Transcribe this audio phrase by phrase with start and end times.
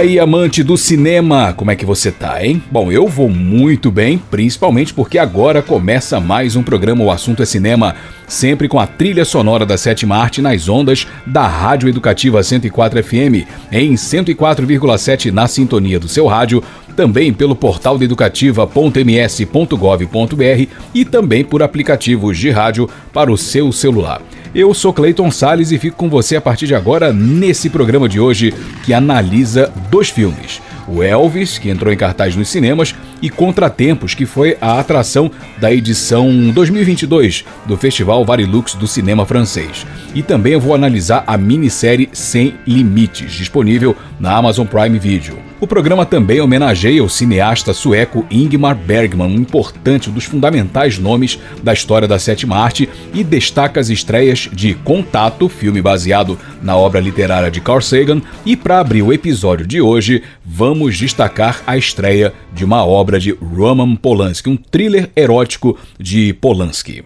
[0.00, 2.62] aí, amante do cinema, como é que você tá, hein?
[2.70, 7.46] Bom, eu vou muito bem, principalmente porque agora começa mais um programa O Assunto é
[7.46, 7.94] Cinema,
[8.26, 13.46] sempre com a trilha sonora da sétima arte nas ondas da Rádio Educativa 104 FM,
[13.70, 16.64] em 104,7 na sintonia do seu rádio,
[16.96, 24.22] também pelo portal da educativa.ms.gov.br e também por aplicativos de rádio para o seu celular.
[24.52, 28.18] Eu sou Clayton Sales e fico com você a partir de agora nesse programa de
[28.18, 28.52] hoje
[28.84, 30.60] que analisa dois filmes.
[30.88, 35.72] O Elvis, que entrou em cartaz nos cinemas, e Contratempos, que foi a atração da
[35.72, 39.86] edição 2022 do Festival Varilux do cinema francês.
[40.14, 45.50] E também eu vou analisar a minissérie Sem Limites, disponível na Amazon Prime Video.
[45.60, 51.74] O programa também homenageia o cineasta sueco Ingmar Bergman, um importante, dos fundamentais nomes da
[51.74, 57.50] história da sétima arte, e destaca as estreias de Contato, filme baseado na obra literária
[57.50, 62.64] de Carl Sagan, e para abrir o episódio de hoje, vamos destacar a estreia de
[62.64, 67.02] uma obra de Roman Polanski, um thriller erótico de Polanski.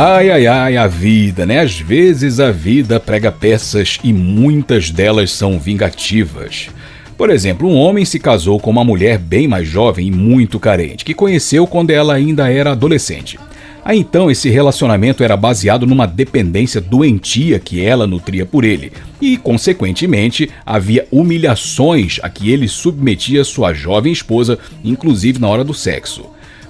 [0.00, 1.58] Ai, ai, ai, a vida, né?
[1.58, 6.68] Às vezes a vida prega peças e muitas delas são vingativas.
[7.16, 11.04] Por exemplo, um homem se casou com uma mulher bem mais jovem e muito carente,
[11.04, 13.40] que conheceu quando ela ainda era adolescente.
[13.88, 19.38] Aí então esse relacionamento era baseado numa dependência doentia que ela nutria por ele, e,
[19.38, 26.26] consequentemente, havia humilhações a que ele submetia sua jovem esposa, inclusive na hora do sexo.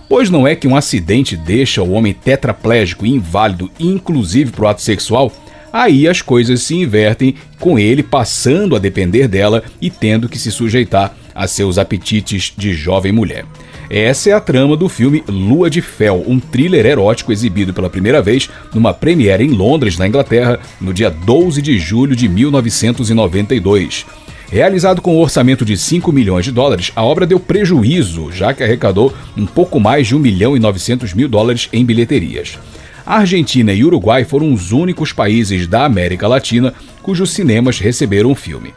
[0.08, 4.68] Pois não é que um acidente deixa o homem tetraplégico e inválido, inclusive para o
[4.68, 5.32] ato sexual?
[5.72, 10.52] Aí as coisas se invertem, com ele passando a depender dela e tendo que se
[10.52, 13.44] sujeitar a seus apetites de jovem mulher.
[13.90, 18.20] Essa é a trama do filme Lua de Fel, um thriller erótico exibido pela primeira
[18.20, 24.04] vez numa premiere em Londres, na Inglaterra, no dia 12 de julho de 1992.
[24.50, 28.62] Realizado com um orçamento de 5 milhões de dólares, a obra deu prejuízo, já que
[28.62, 32.58] arrecadou um pouco mais de 1 milhão e 900 mil dólares em bilheterias.
[33.06, 38.34] A Argentina e Uruguai foram os únicos países da América Latina cujos cinemas receberam o
[38.34, 38.74] filme.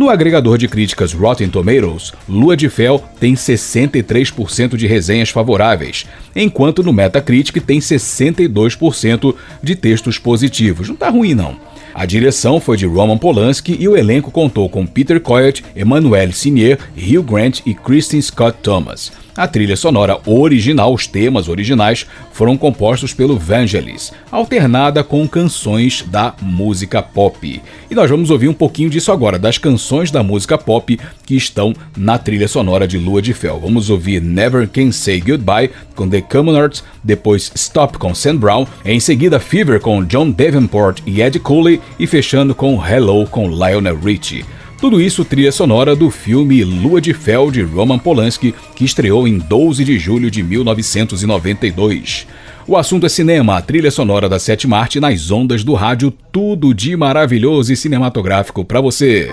[0.00, 6.82] No agregador de críticas Rotten Tomatoes, Lua de Fel tem 63% de resenhas favoráveis, enquanto
[6.82, 10.88] no Metacritic tem 62% de textos positivos.
[10.88, 11.54] Não tá ruim não.
[11.92, 16.78] A direção foi de Roman Polanski e o elenco contou com Peter Coyote, Emmanuel Sinier,
[16.96, 19.12] Hugh Grant e Kristen Scott Thomas.
[19.36, 26.34] A trilha sonora original, os temas originais, foram compostos pelo Vangelis, alternada com canções da
[26.42, 27.62] música pop.
[27.90, 31.72] E nós vamos ouvir um pouquinho disso agora, das canções da música pop que estão
[31.96, 33.60] na trilha sonora de Lua de Fel.
[33.60, 38.98] Vamos ouvir Never Can Say Goodbye com The Commonards, depois Stop com Sam Brown, em
[39.00, 44.44] seguida Fever com John Davenport e Ed Cooley e fechando com Hello com Lionel Richie.
[44.80, 49.36] Tudo isso trilha sonora do filme Lua de Fel de Roman Polanski, que estreou em
[49.36, 52.26] 12 de julho de 1992.
[52.66, 56.72] O assunto é cinema, a trilha sonora da sétima arte nas ondas do rádio, tudo
[56.72, 59.30] de maravilhoso e cinematográfico para você.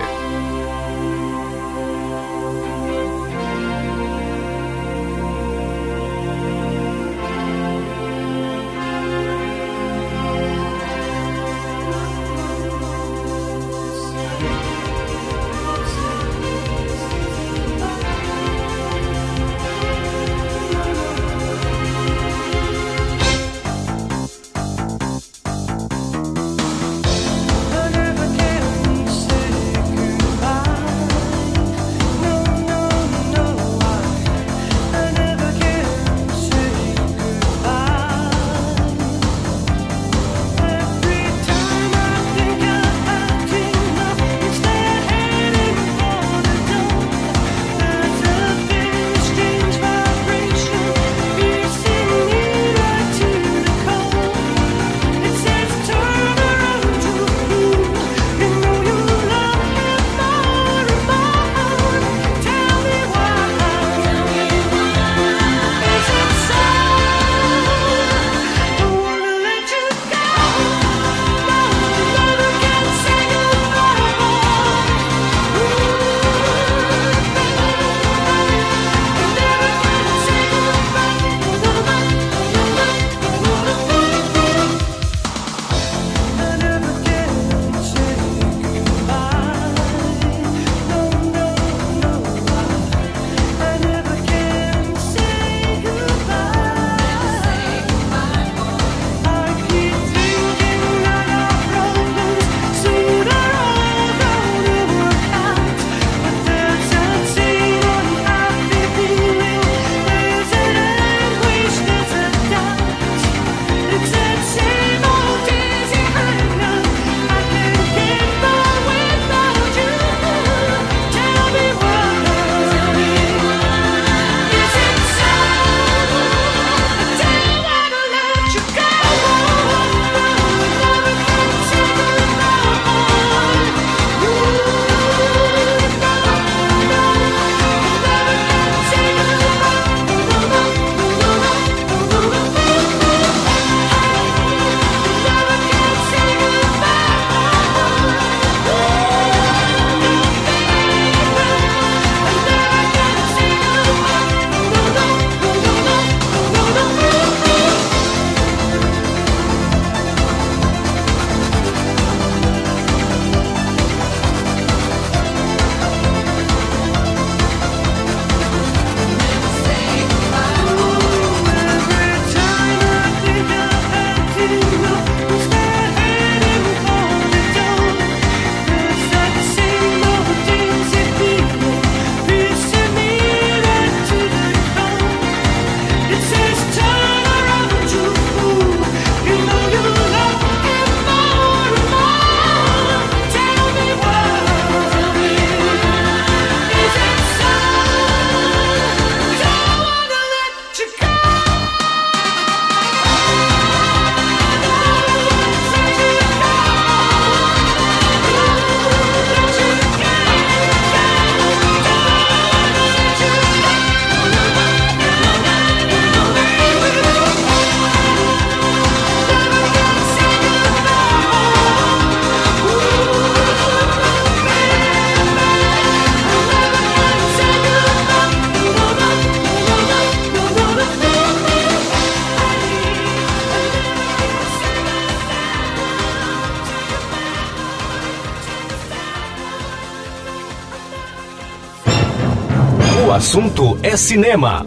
[243.28, 244.64] Assunto é cinema.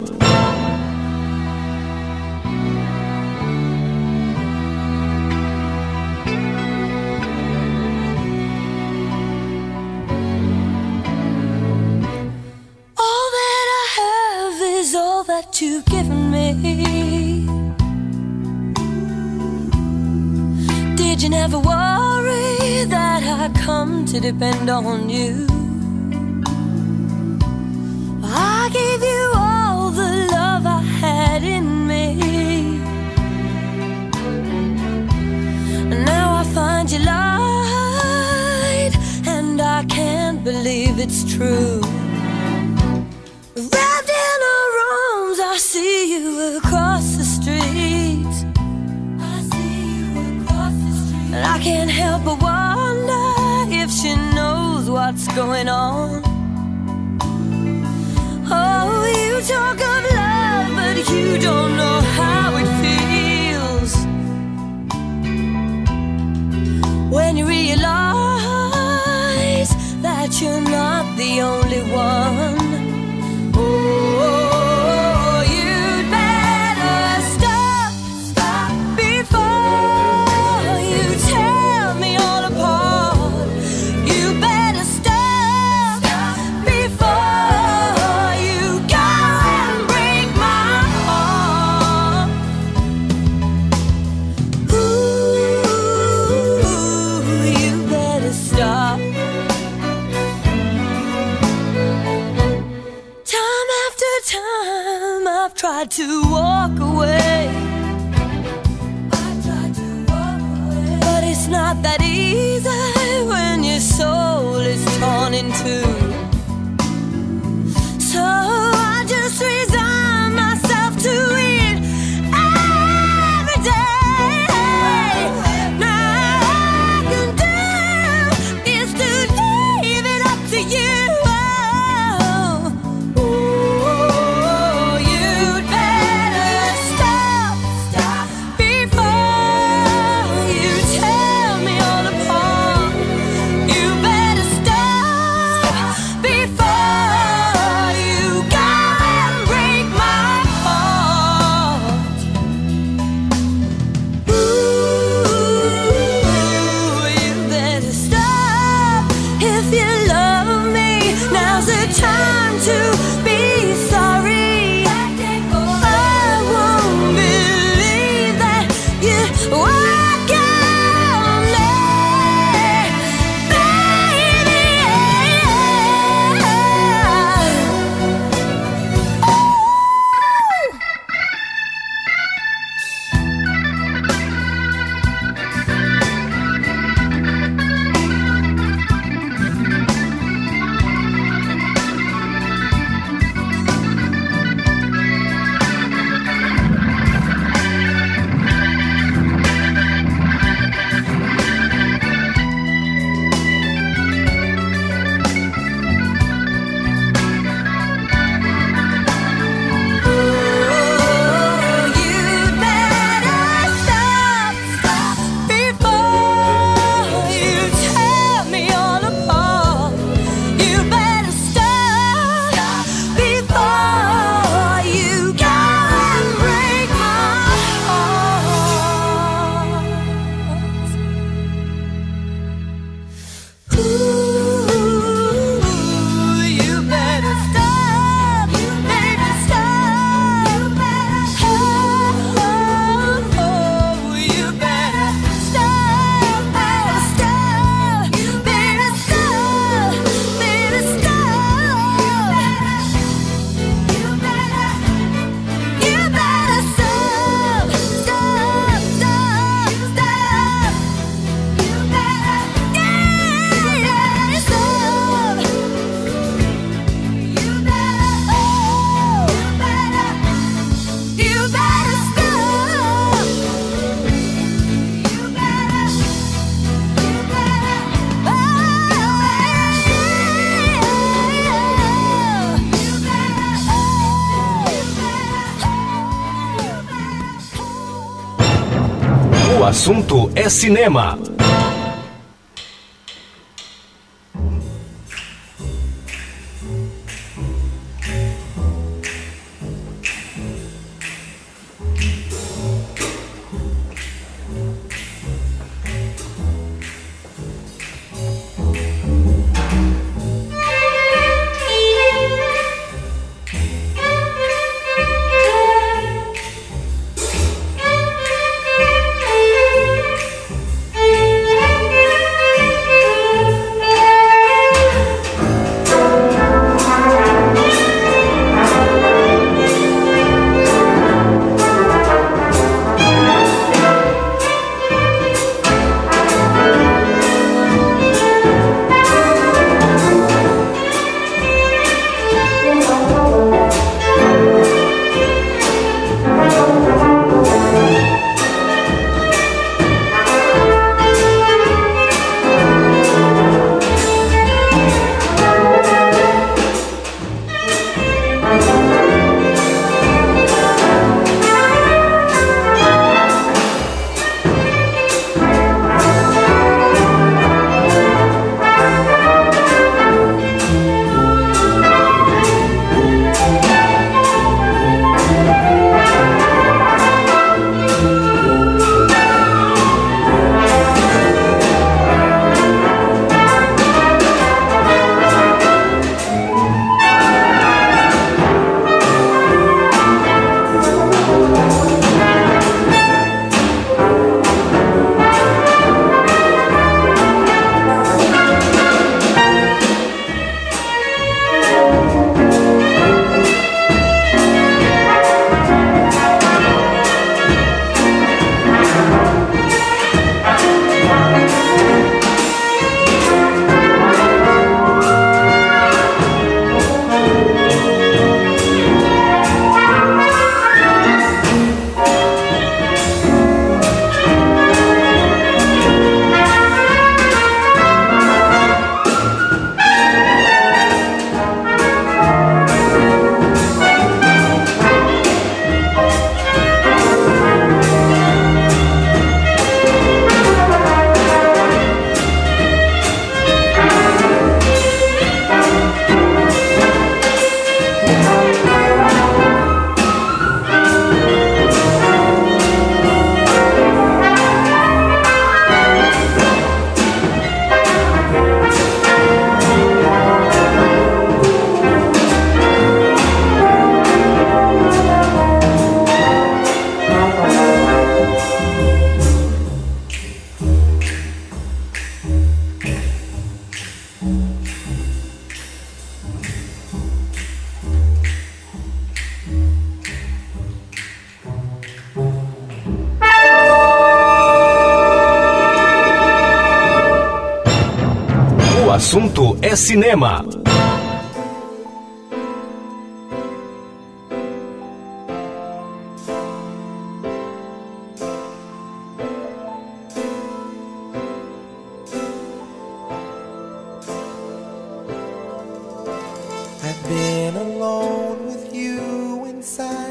[289.72, 291.18] Assunto é cinema.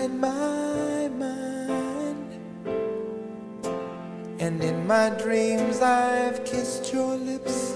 [0.08, 2.32] My mind.
[4.40, 7.76] And in my dreams, I've kissed your lips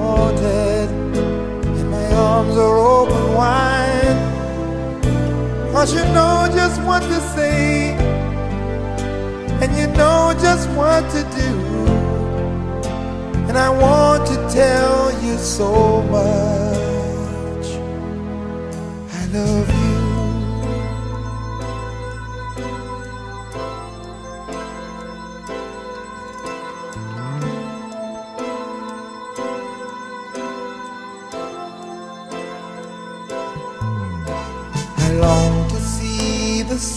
[2.51, 4.19] Arms are open wide.
[5.71, 7.93] Cause you know just what to say.
[9.61, 11.51] And you know just what to do.
[13.47, 17.67] And I want to tell you so much.
[19.13, 19.80] I love you.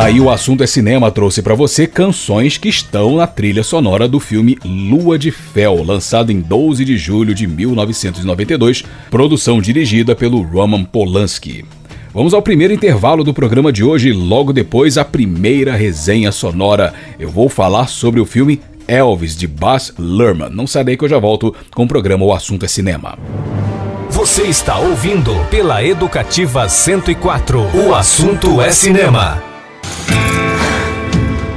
[0.00, 4.18] Daí o assunto é cinema trouxe pra você canções que estão na trilha sonora do
[4.18, 10.84] filme Lua de Fel, lançado em 12 de julho de 1992, produção dirigida pelo Roman
[10.84, 11.66] Polanski.
[12.14, 16.94] Vamos ao primeiro intervalo do programa de hoje, logo depois a primeira resenha sonora.
[17.18, 18.58] Eu vou falar sobre o filme
[18.88, 20.48] Elvis de Baz Luhrmann.
[20.50, 23.18] Não sai daí que eu já volto com o programa O Assunto é Cinema.
[24.08, 27.86] Você está ouvindo pela Educativa 104.
[27.86, 29.49] O assunto é cinema.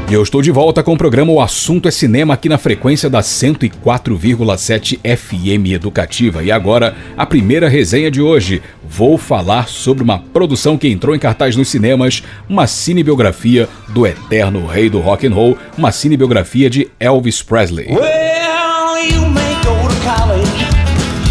[0.10, 3.10] E eu estou de volta com o programa O Assunto é Cinema aqui na frequência
[3.10, 6.44] da 104,7 FM Educativa.
[6.44, 8.62] E agora, a primeira resenha de hoje.
[8.88, 14.68] Vou falar sobre uma produção que entrou em cartaz nos cinemas, uma cinebiografia do eterno
[14.68, 17.88] rei do rock and roll, uma cinebiografia de Elvis Presley.
[17.88, 20.68] Well, you may go to college,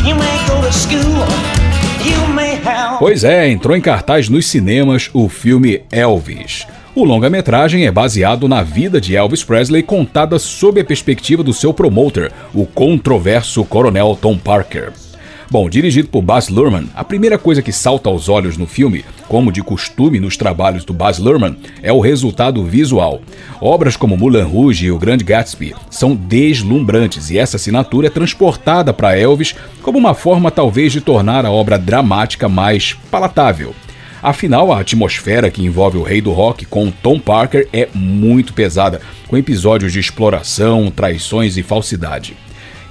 [0.05, 1.27] you may school.
[2.05, 2.99] You may have.
[2.99, 6.67] Pois é, entrou em cartaz nos cinemas o filme Elvis.
[6.95, 11.73] O longa-metragem é baseado na vida de Elvis Presley contada sob a perspectiva do seu
[11.73, 14.93] promotor, o controverso coronel Tom Parker.
[15.51, 19.51] Bom, dirigido por Baz Luhrmann, a primeira coisa que salta aos olhos no filme, como
[19.51, 23.23] de costume nos trabalhos do Baz Luhrmann, é o resultado visual.
[23.59, 28.93] Obras como Moulin Rouge e O Grande Gatsby são deslumbrantes e essa assinatura é transportada
[28.93, 33.75] para Elvis como uma forma talvez de tornar a obra dramática mais palatável.
[34.23, 39.01] Afinal, a atmosfera que envolve o rei do rock com Tom Parker é muito pesada,
[39.27, 42.37] com episódios de exploração, traições e falsidade.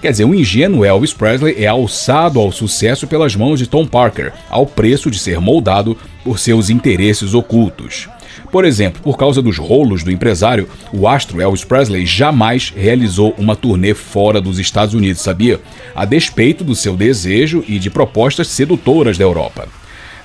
[0.01, 4.33] Quer dizer, o ingênuo Elvis Presley é alçado ao sucesso pelas mãos de Tom Parker,
[4.49, 8.09] ao preço de ser moldado por seus interesses ocultos.
[8.51, 13.55] Por exemplo, por causa dos rolos do empresário, o astro Elvis Presley jamais realizou uma
[13.55, 15.61] turnê fora dos Estados Unidos, sabia?
[15.95, 19.69] A despeito do seu desejo e de propostas sedutoras da Europa.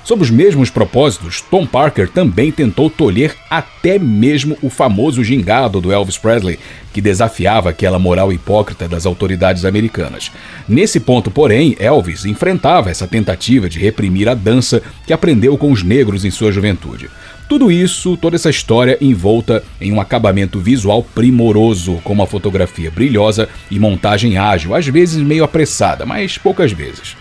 [0.07, 5.91] Sob os mesmos propósitos, Tom Parker também tentou tolher até mesmo o famoso gingado do
[5.91, 6.61] Elvis Presley,
[6.93, 10.31] que desafiava aquela moral hipócrita das autoridades americanas.
[10.69, 15.83] Nesse ponto, porém, Elvis enfrentava essa tentativa de reprimir a dança que aprendeu com os
[15.83, 17.11] negros em sua juventude.
[17.49, 23.49] Tudo isso, toda essa história envolta em um acabamento visual primoroso, com uma fotografia brilhosa
[23.69, 27.17] e montagem ágil, às vezes meio apressada, mas poucas vezes.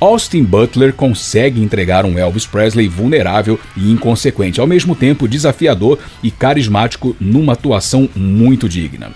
[0.00, 6.30] Austin Butler consegue entregar um Elvis Presley vulnerável e inconsequente, ao mesmo tempo desafiador e
[6.30, 9.12] carismático numa atuação muito digna.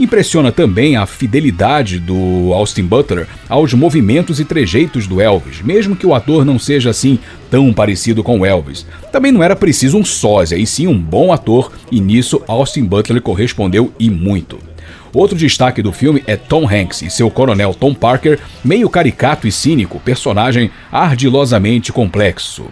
[0.00, 6.06] Impressiona também a fidelidade do Austin Butler aos movimentos e trejeitos do Elvis, mesmo que
[6.06, 7.18] o ator não seja assim
[7.50, 8.86] tão parecido com Elvis.
[9.12, 13.20] Também não era preciso um sósia, e sim um bom ator, e nisso Austin Butler
[13.20, 14.69] correspondeu e muito.
[15.12, 19.52] Outro destaque do filme é Tom Hanks e seu coronel Tom Parker, meio caricato e
[19.52, 22.66] cínico, personagem ardilosamente complexo.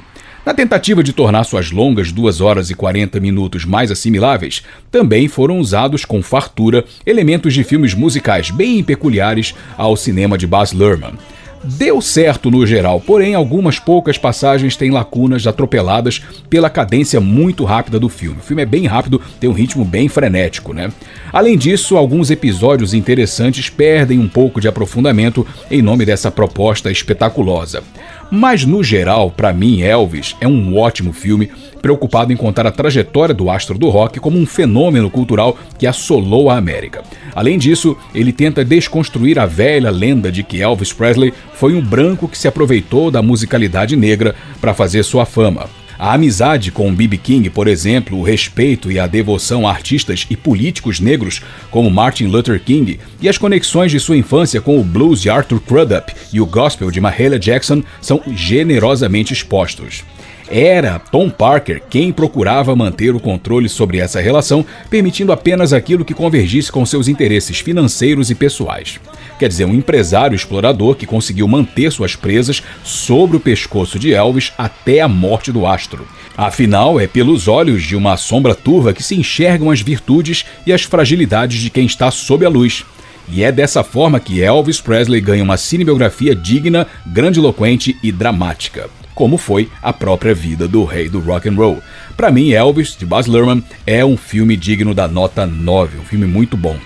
[0.47, 5.59] Na tentativa de tornar suas longas 2 horas e 40 minutos mais assimiláveis, também foram
[5.59, 11.19] usados com fartura elementos de filmes musicais bem peculiares ao cinema de Baz Luhrmann.
[11.65, 17.99] Deu certo no geral, porém algumas poucas passagens têm lacunas atropeladas pela cadência muito rápida
[17.99, 18.39] do filme.
[18.39, 20.93] O filme é bem rápido, tem um ritmo bem frenético, né?
[21.33, 27.83] Além disso, alguns episódios interessantes perdem um pouco de aprofundamento em nome dessa proposta espetaculosa.
[28.31, 33.35] Mas no geral, para mim, Elvis é um ótimo filme, preocupado em contar a trajetória
[33.35, 37.03] do astro do rock como um fenômeno cultural que assolou a América.
[37.35, 42.29] Além disso, ele tenta desconstruir a velha lenda de que Elvis Presley foi um branco
[42.29, 45.67] que se aproveitou da musicalidade negra para fazer sua fama.
[45.99, 47.17] A amizade com B.B.
[47.17, 52.27] King, por exemplo, o respeito e a devoção a artistas e políticos negros como Martin
[52.27, 56.41] Luther King e as conexões de sua infância com o blues de Arthur Crudup e
[56.41, 60.05] o gospel de Mahalia Jackson são generosamente expostos.
[60.51, 66.15] Era Tom Parker quem procurava manter o controle sobre essa relação, permitindo apenas aquilo que
[66.15, 68.99] convergisse com seus interesses financeiros e pessoais.
[69.39, 74.53] Quer dizer, um empresário explorador que conseguiu manter suas presas sobre o pescoço de Elvis
[74.57, 76.09] até a morte do astro.
[76.35, 80.83] Afinal, é pelos olhos de uma sombra turva que se enxergam as virtudes e as
[80.83, 82.87] fragilidades de quem está sob a luz.
[83.31, 89.37] E é dessa forma que Elvis Presley ganha uma cinebiografia digna, grandiloquente e dramática como
[89.37, 91.83] foi a própria vida do rei do rock and roll.
[92.17, 96.25] Para mim, Elvis de Baz Luhrmann é um filme digno da nota 9, um filme
[96.25, 96.77] muito bom.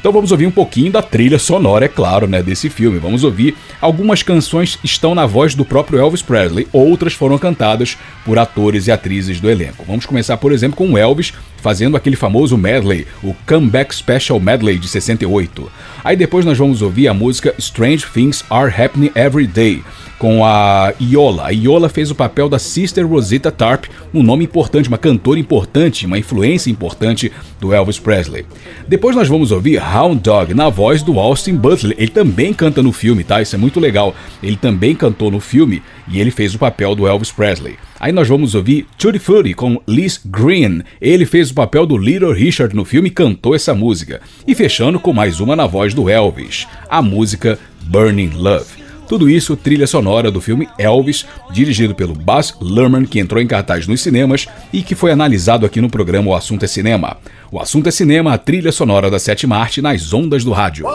[0.00, 2.98] Então vamos ouvir um pouquinho da trilha sonora, é claro, né, desse filme.
[2.98, 8.38] Vamos ouvir algumas canções estão na voz do próprio Elvis Presley, outras foram cantadas por
[8.38, 9.84] atores e atrizes do elenco.
[9.86, 14.78] Vamos começar, por exemplo, com o Elvis fazendo aquele famoso medley, o Comeback Special Medley
[14.78, 15.70] de 68.
[16.02, 19.82] Aí depois nós vamos ouvir a música Strange Things Are Happening Every Day
[20.18, 21.46] com a Iola.
[21.46, 26.06] A Iola fez o papel da Sister Rosita Tarp, um nome importante, uma cantora importante,
[26.06, 28.46] uma influência importante do Elvis Presley.
[28.86, 31.96] Depois nós vamos ouvir Hound Dog na voz do Austin Butler.
[31.98, 33.42] Ele também canta no filme, tá?
[33.42, 34.14] Isso é muito legal.
[34.42, 37.76] Ele também cantou no filme e ele fez o papel do Elvis Presley.
[37.98, 40.82] Aí nós vamos ouvir Tutti Frutti com Liz Green.
[41.00, 44.20] Ele fez o papel do Little Richard no filme e cantou essa música.
[44.46, 48.83] E fechando com mais uma na voz do Elvis, a música Burning Love.
[49.08, 53.86] Tudo isso trilha sonora do filme Elvis, dirigido pelo Baz Luhrmann, que entrou em cartaz
[53.86, 57.16] nos cinemas e que foi analisado aqui no programa O Assunto é Cinema.
[57.50, 60.86] O Assunto é Cinema, a trilha sonora da sétima arte nas ondas do rádio.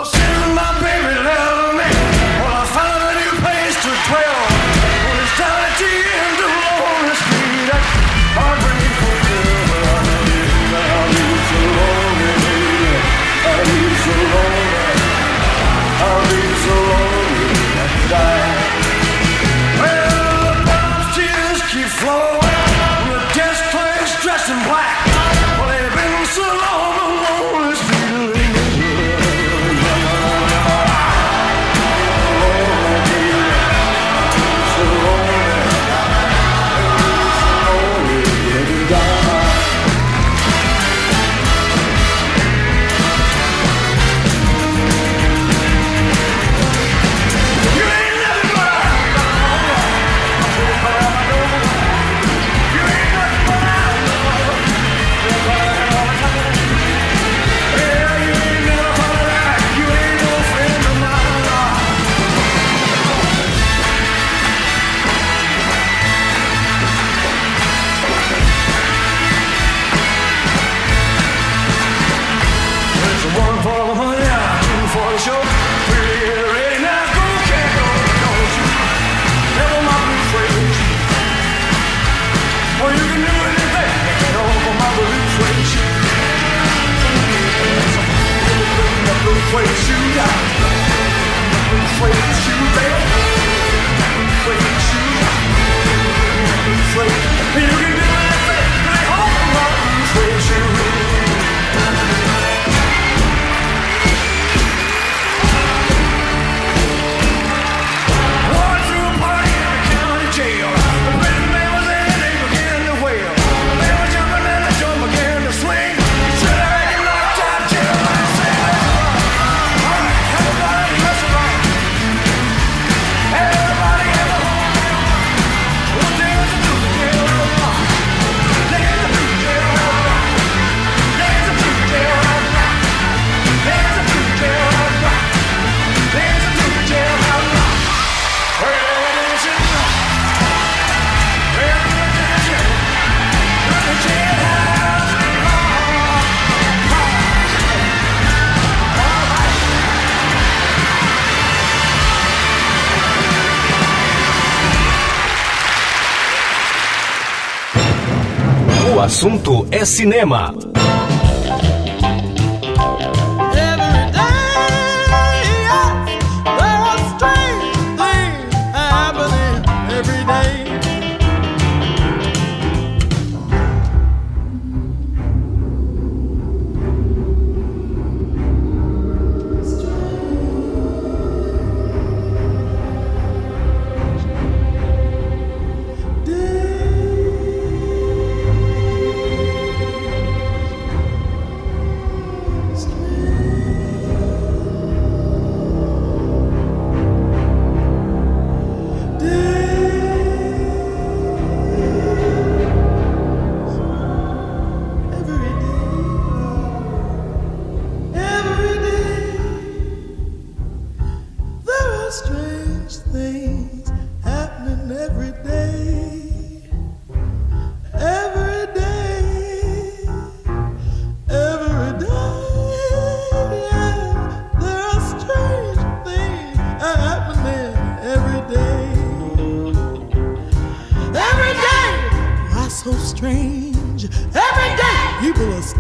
[159.19, 160.58] assunto é cinema.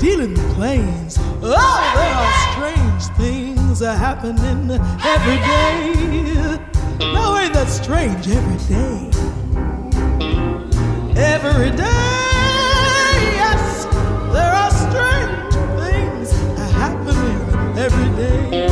[0.09, 1.17] feeling plains.
[1.43, 4.71] Oh, there are strange things are happening
[5.15, 6.57] every day.
[7.13, 8.27] No, ain't that strange?
[8.27, 8.97] Every day.
[11.15, 13.85] Every day, yes,
[14.33, 16.27] there are strange things
[16.61, 17.41] are happening
[17.77, 18.67] every day.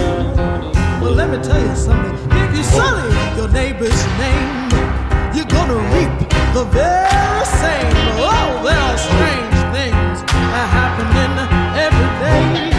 [1.00, 2.16] Well, let me tell you something.
[2.32, 4.72] If you sully your neighbor's name,
[5.36, 6.16] you're gonna reap
[6.58, 7.94] the very same.
[8.26, 9.57] Oh, there are strange
[10.66, 11.34] happening
[11.86, 12.72] every day.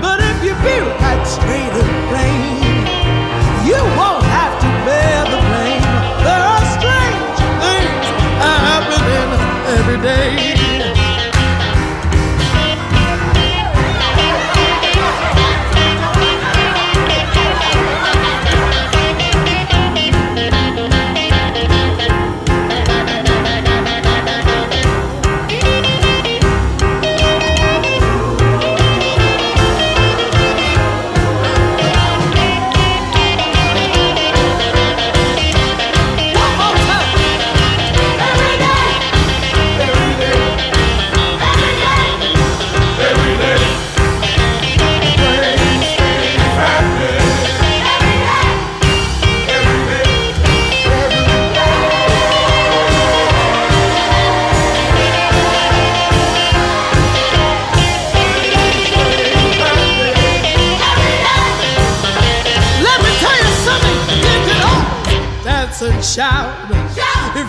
[0.00, 1.87] But if you feel right straight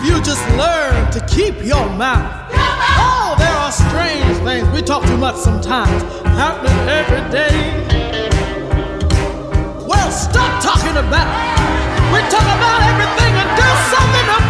[0.00, 2.48] if you just learn to keep your mouth.
[2.52, 4.66] Oh, there are strange things.
[4.70, 7.86] We talk too much sometimes, happening every day.
[9.86, 12.12] Well, stop talking about it.
[12.12, 14.49] We talk about everything and do something about it.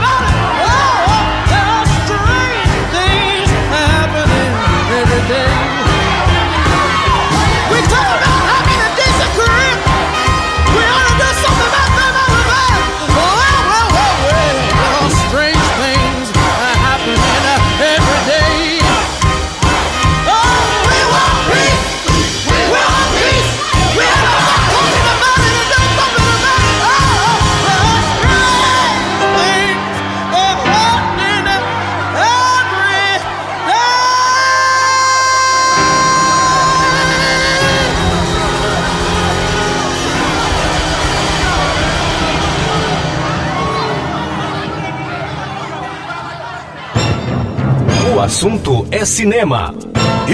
[48.40, 49.68] assunto é cinema.
[49.68, 50.30] A.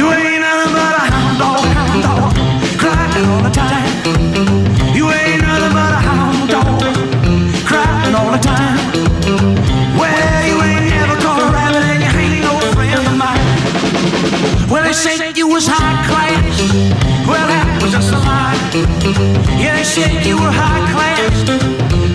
[19.59, 21.49] Yeah, they said you were high class.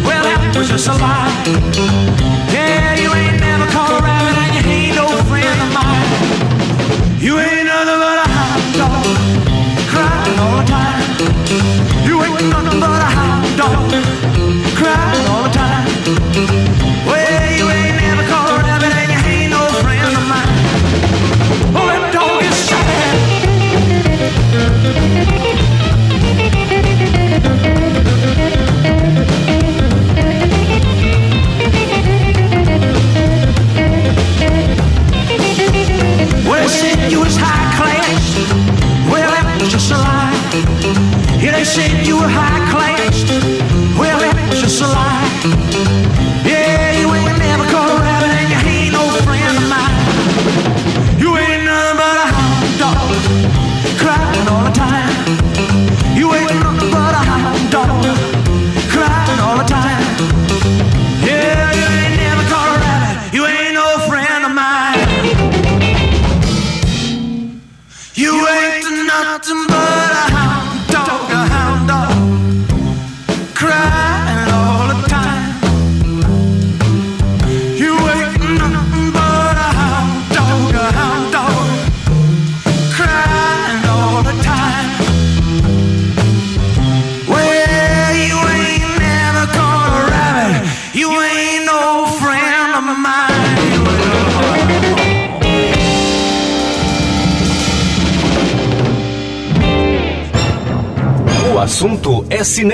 [0.05, 2.50] Well, that was just a lie.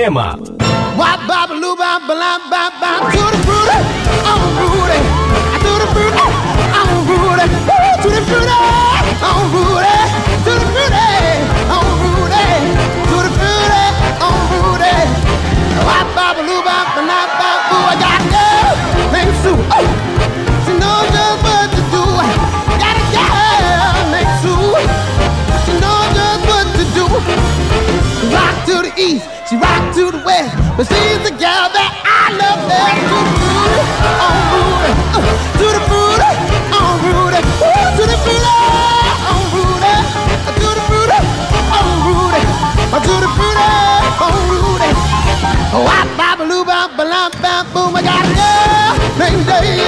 [0.09, 0.56] Moema.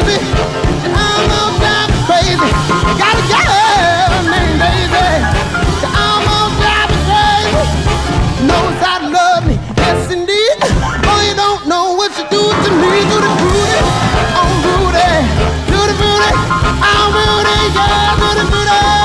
[0.06, 0.18] baby.
[0.96, 1.54] I'm all
[2.08, 2.50] crazy.
[3.00, 4.00] Got a crazy.
[8.48, 9.56] Knows I love me.
[9.78, 10.08] Yes.
[11.04, 12.88] Boy, you don't know what you do to me.
[13.12, 13.32] Rudy.
[13.52, 13.80] Rudy.
[14.40, 14.66] Oh,
[16.82, 17.58] I'm Rudy.
[17.76, 18.99] Yeah, do the Rudy.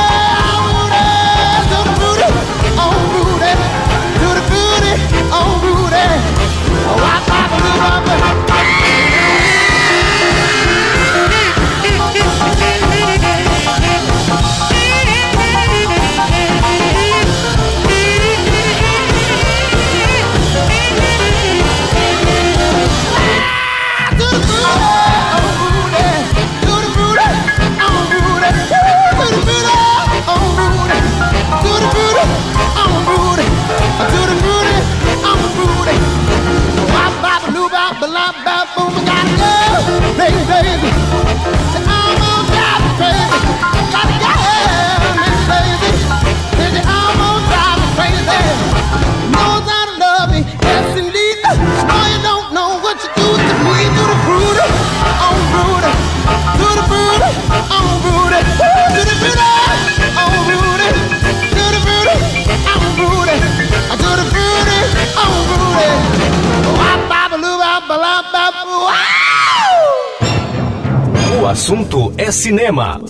[72.24, 73.00] é cinema.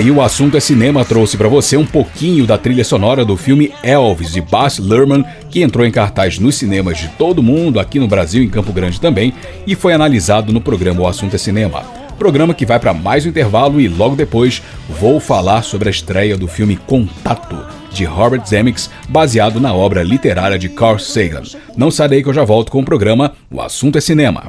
[0.00, 3.70] Daí o assunto é cinema trouxe para você um pouquinho da trilha sonora do filme
[3.82, 8.08] Elvis de Baz Luhrmann, que entrou em cartaz nos cinemas de todo mundo, aqui no
[8.08, 9.34] Brasil, em Campo Grande também,
[9.66, 11.82] e foi analisado no programa O Assunto é Cinema.
[12.18, 16.34] Programa que vai para mais um intervalo e logo depois vou falar sobre a estreia
[16.34, 21.42] do filme Contato de Robert Zemeckis, baseado na obra literária de Carl Sagan.
[21.76, 24.44] Não sai daí que eu já volto com o programa O Assunto é Cinema.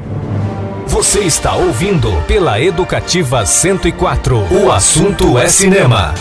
[1.01, 4.37] Você está ouvindo pela Educativa 104.
[4.53, 6.13] O assunto é cinema.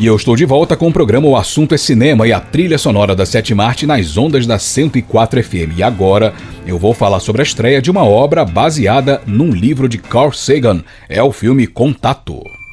[0.00, 2.78] E eu estou de volta com o programa O Assunto é Cinema e a trilha
[2.78, 5.76] sonora da Sete Marte nas ondas da 104 FM.
[5.76, 6.32] E agora
[6.66, 10.82] eu vou falar sobre a estreia de uma obra baseada num livro de Carl Sagan.
[11.06, 12.63] É o filme Contato.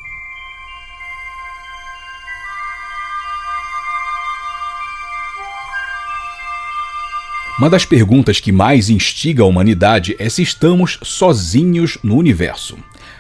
[7.62, 12.76] Uma das perguntas que mais instiga a humanidade é se estamos sozinhos no universo.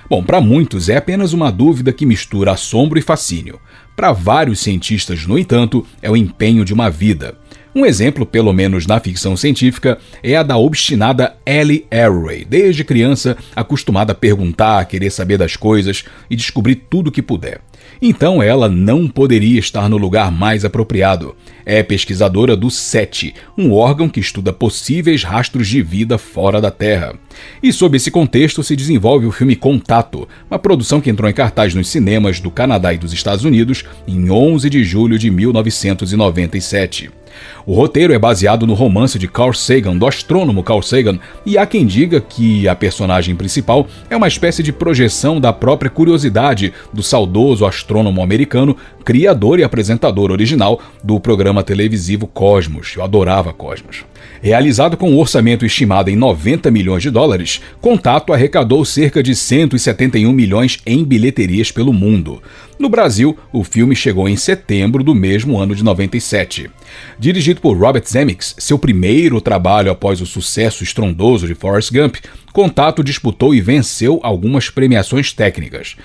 [0.10, 3.60] Bom, para muitos é apenas uma dúvida que mistura assombro e fascínio.
[3.96, 7.38] Para vários cientistas, no entanto, é o empenho de uma vida.
[7.76, 13.38] Um exemplo, pelo menos na ficção científica, é a da obstinada Ellie Arroway, desde criança
[13.56, 17.62] acostumada a perguntar, a querer saber das coisas e descobrir tudo o que puder.
[18.02, 21.36] Então ela não poderia estar no lugar mais apropriado.
[21.64, 27.14] É pesquisadora do SET, um órgão que estuda possíveis rastros de vida fora da Terra.
[27.62, 31.76] E sob esse contexto se desenvolve o filme Contato, uma produção que entrou em cartaz
[31.76, 37.21] nos cinemas do Canadá e dos Estados Unidos em 11 de julho de 1997.
[37.66, 41.66] O roteiro é baseado no romance de Carl Sagan, do astrônomo Carl Sagan, e há
[41.66, 47.04] quem diga que a personagem principal é uma espécie de projeção da própria curiosidade do
[47.04, 52.94] saudoso astrônomo americano, criador e apresentador original do programa televisivo Cosmos.
[52.96, 54.06] Eu adorava Cosmos.
[54.42, 60.32] Realizado com um orçamento estimado em 90 milhões de dólares, Contato arrecadou cerca de 171
[60.32, 62.42] milhões em bilheterias pelo mundo.
[62.80, 66.72] No Brasil, o filme chegou em setembro do mesmo ano de 97.
[67.20, 72.18] Dirigido por Robert Zemeckis, seu primeiro trabalho após o sucesso estrondoso de Forrest Gump,
[72.52, 75.96] Contato disputou e venceu algumas premiações técnicas.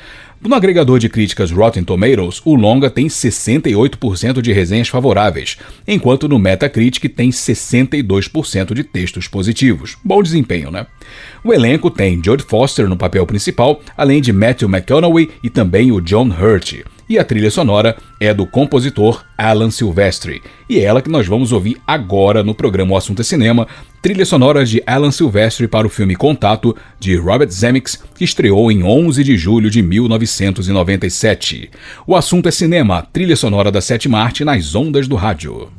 [0.40, 5.56] No agregador de críticas Rotten Tomatoes, o longa tem 68% de resenhas favoráveis,
[5.88, 9.96] enquanto no Metacritic tem 62% de textos positivos.
[10.04, 10.86] Bom desempenho, né?
[11.42, 16.00] O elenco tem Jodie Foster no papel principal, além de Matthew McConaughey e também o
[16.00, 16.84] John Hurt.
[17.08, 20.42] E a trilha sonora é do compositor Alan Silvestri.
[20.68, 23.68] E é ela que nós vamos ouvir agora no programa O Assunto é Cinema,
[24.02, 28.82] trilha sonora de Alan Silvestri para o filme Contato, de Robert Zemeckis, que estreou em
[28.82, 31.70] 11 de julho de 1997.
[32.04, 35.70] O assunto é cinema, trilha sonora da sétima arte nas ondas do rádio.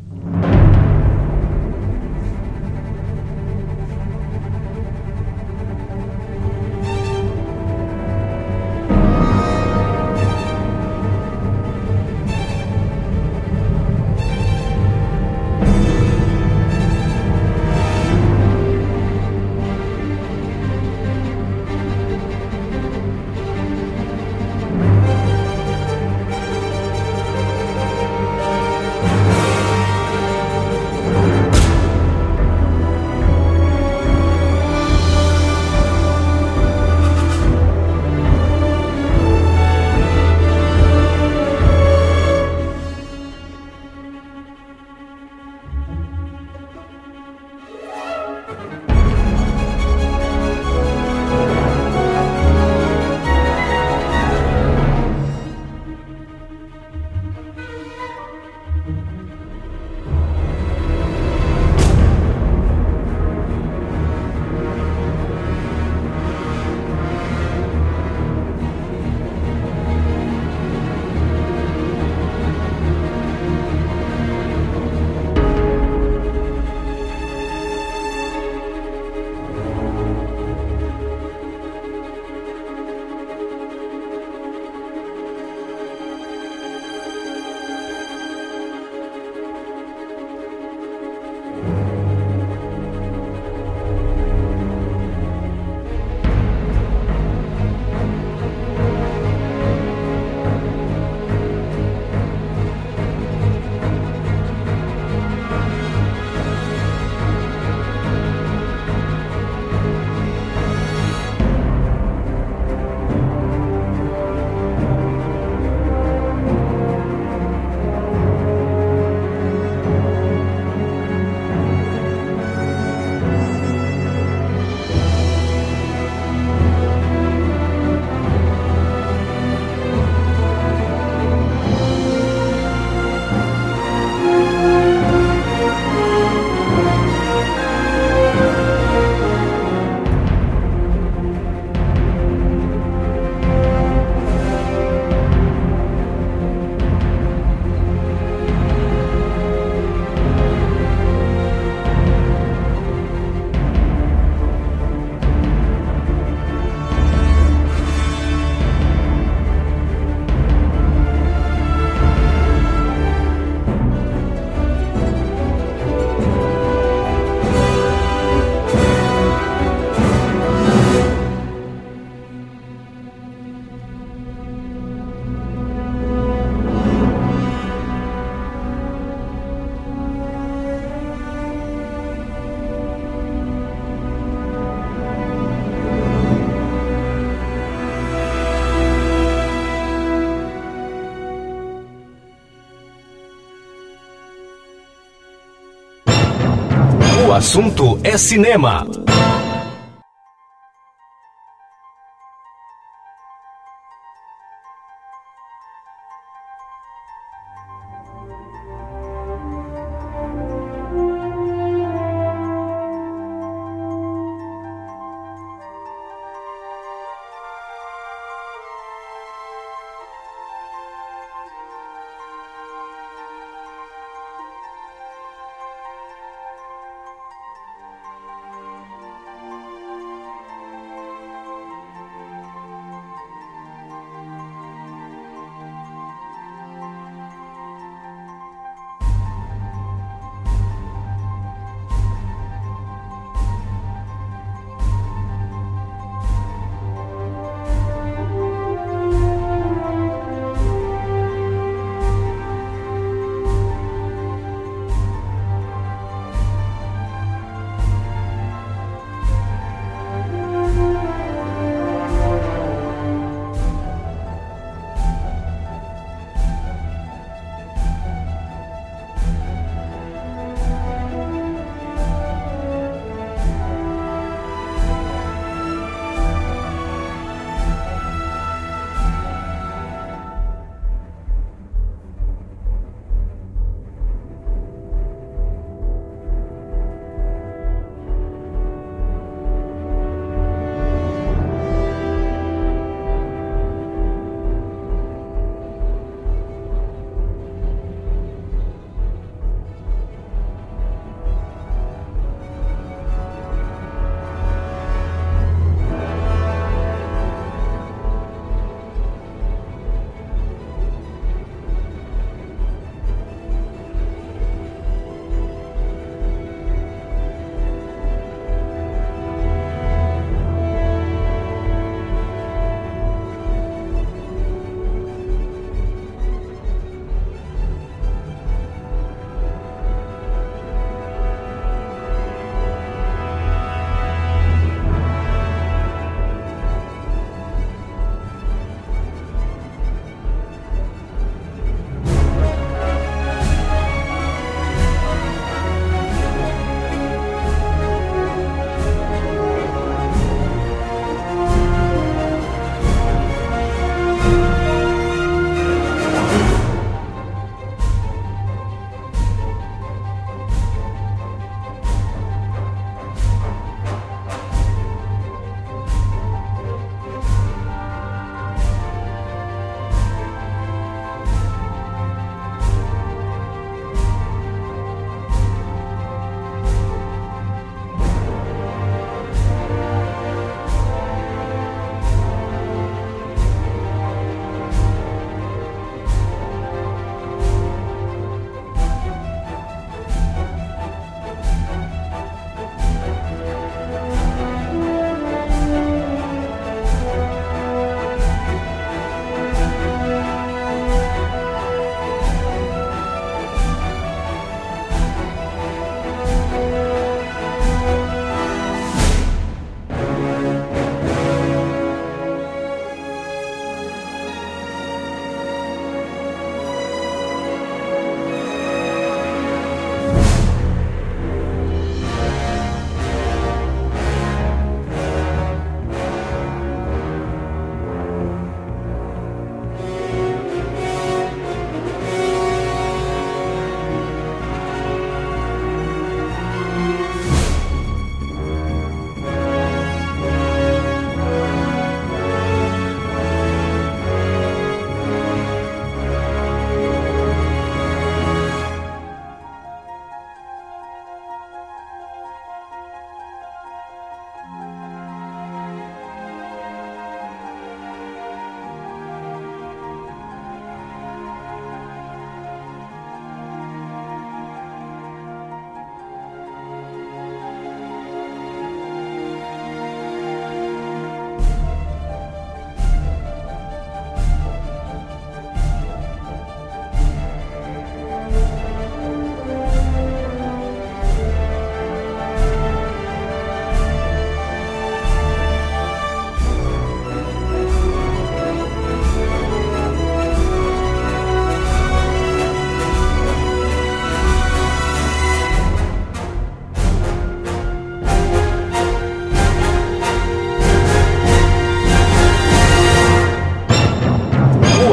[197.37, 198.83] Assunto é cinema.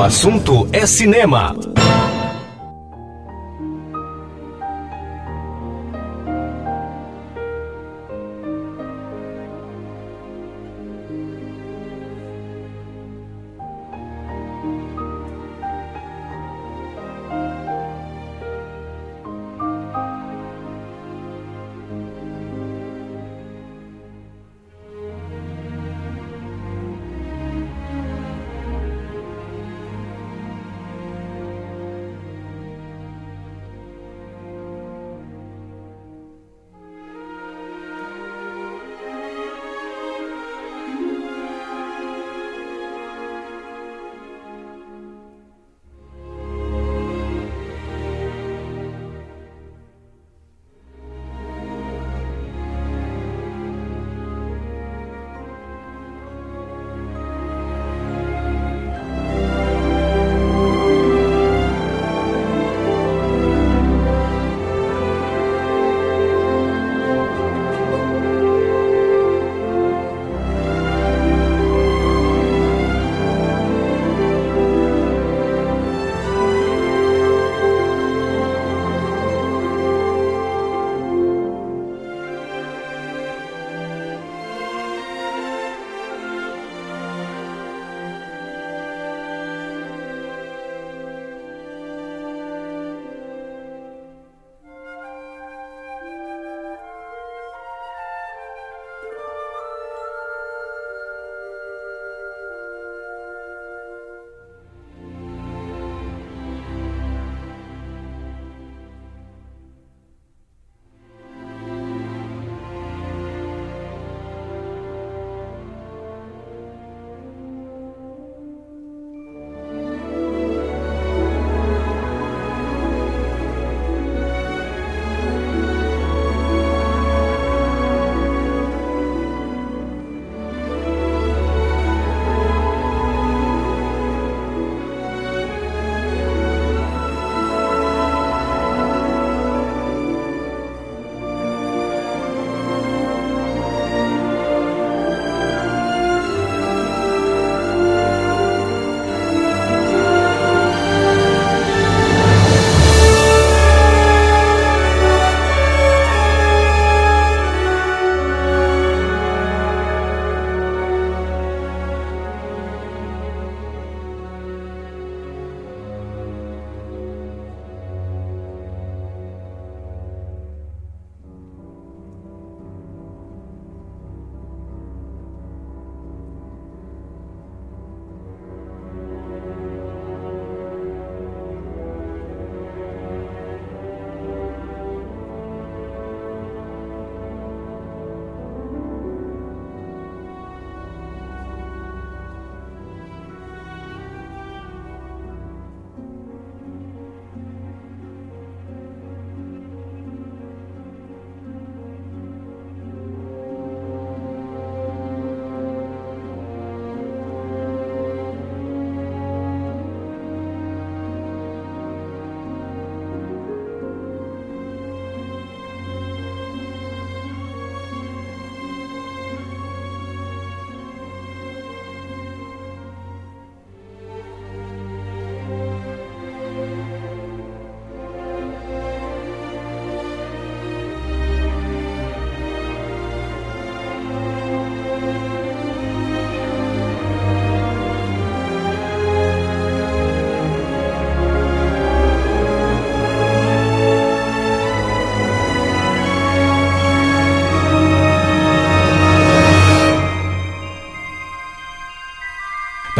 [0.04, 1.56] Assunto é cinema.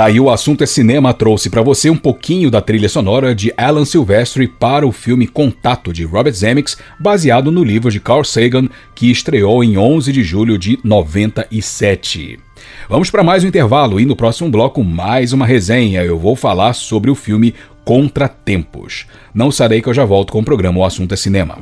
[0.05, 3.87] Daí o assunto é cinema trouxe para você um pouquinho da trilha sonora de Alan
[3.87, 9.11] Silvestri para o filme Contato de Robert Zemeckis, baseado no livro de Carl Sagan, que
[9.11, 12.39] estreou em 11 de julho de 97.
[12.87, 16.05] Vamos para mais um intervalo e no próximo bloco mais uma resenha.
[16.05, 19.07] Eu vou falar sobre o filme Contratempos.
[19.33, 21.57] Não sarei que eu já volto com o programa O Assunto é Cinema.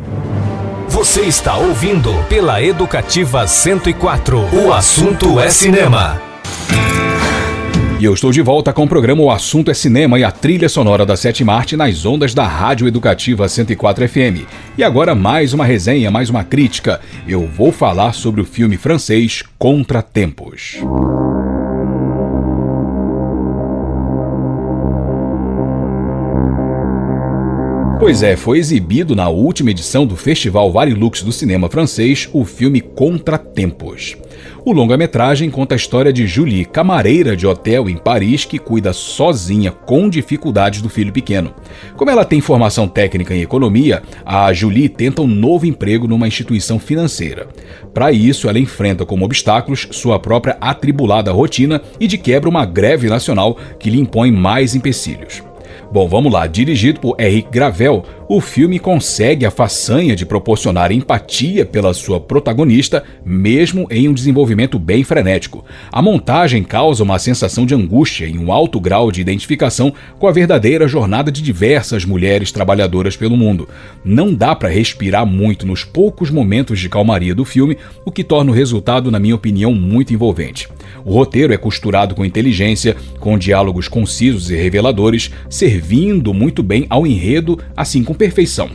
[0.88, 4.36] Você está ouvindo pela Educativa 104.
[4.66, 6.20] O assunto é cinema.
[8.02, 10.68] E eu estou de volta com o programa O Assunto é Cinema e a trilha
[10.68, 14.44] sonora da sétima arte nas ondas da Rádio Educativa 104 FM.
[14.76, 17.00] E agora mais uma resenha, mais uma crítica.
[17.28, 20.80] Eu vou falar sobre o filme francês Contratempos.
[28.02, 32.80] Pois é, foi exibido na última edição do Festival Varilux do cinema francês o filme
[32.80, 34.16] Contratempos.
[34.64, 39.70] O longa-metragem conta a história de Julie, camareira de hotel em Paris, que cuida sozinha
[39.70, 41.54] com dificuldades do filho pequeno.
[41.96, 46.80] Como ela tem formação técnica em economia, a Julie tenta um novo emprego numa instituição
[46.80, 47.46] financeira.
[47.94, 53.08] Para isso, ela enfrenta como obstáculos sua própria atribulada rotina e de quebra uma greve
[53.08, 55.40] nacional que lhe impõe mais empecilhos.
[55.92, 56.46] Bom, vamos lá.
[56.46, 58.02] Dirigido por Eric Gravel,
[58.34, 64.78] o filme consegue a façanha de proporcionar empatia pela sua protagonista, mesmo em um desenvolvimento
[64.78, 65.62] bem frenético.
[65.92, 70.32] A montagem causa uma sensação de angústia e um alto grau de identificação com a
[70.32, 73.68] verdadeira jornada de diversas mulheres trabalhadoras pelo mundo.
[74.02, 78.50] Não dá para respirar muito nos poucos momentos de calmaria do filme, o que torna
[78.50, 80.70] o resultado, na minha opinião, muito envolvente.
[81.04, 87.06] O roteiro é costurado com inteligência, com diálogos concisos e reveladores, servindo muito bem ao
[87.06, 88.70] enredo, assim com perfeição.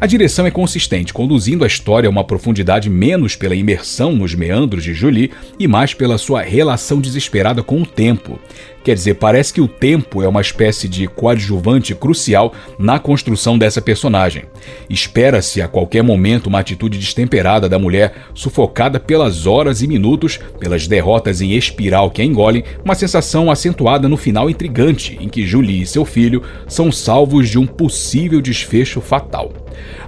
[0.00, 4.84] A direção é consistente, conduzindo a história a uma profundidade menos pela imersão nos meandros
[4.84, 8.38] de Julie e mais pela sua relação desesperada com o tempo.
[8.84, 13.80] Quer dizer, parece que o tempo é uma espécie de coadjuvante crucial na construção dessa
[13.80, 14.44] personagem.
[14.90, 20.86] Espera-se a qualquer momento uma atitude destemperada da mulher, sufocada pelas horas e minutos, pelas
[20.86, 25.80] derrotas em espiral que a engolem, uma sensação acentuada no final intrigante, em que Julie
[25.80, 29.50] e seu filho são salvos de um possível desfecho fatal.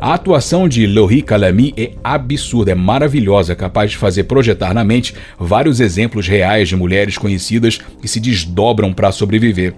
[0.00, 5.14] A atuação de Laurie Calamy é absurda, é maravilhosa, capaz de fazer projetar na mente
[5.38, 9.74] vários exemplos reais de mulheres conhecidas que se desdobram para sobreviver.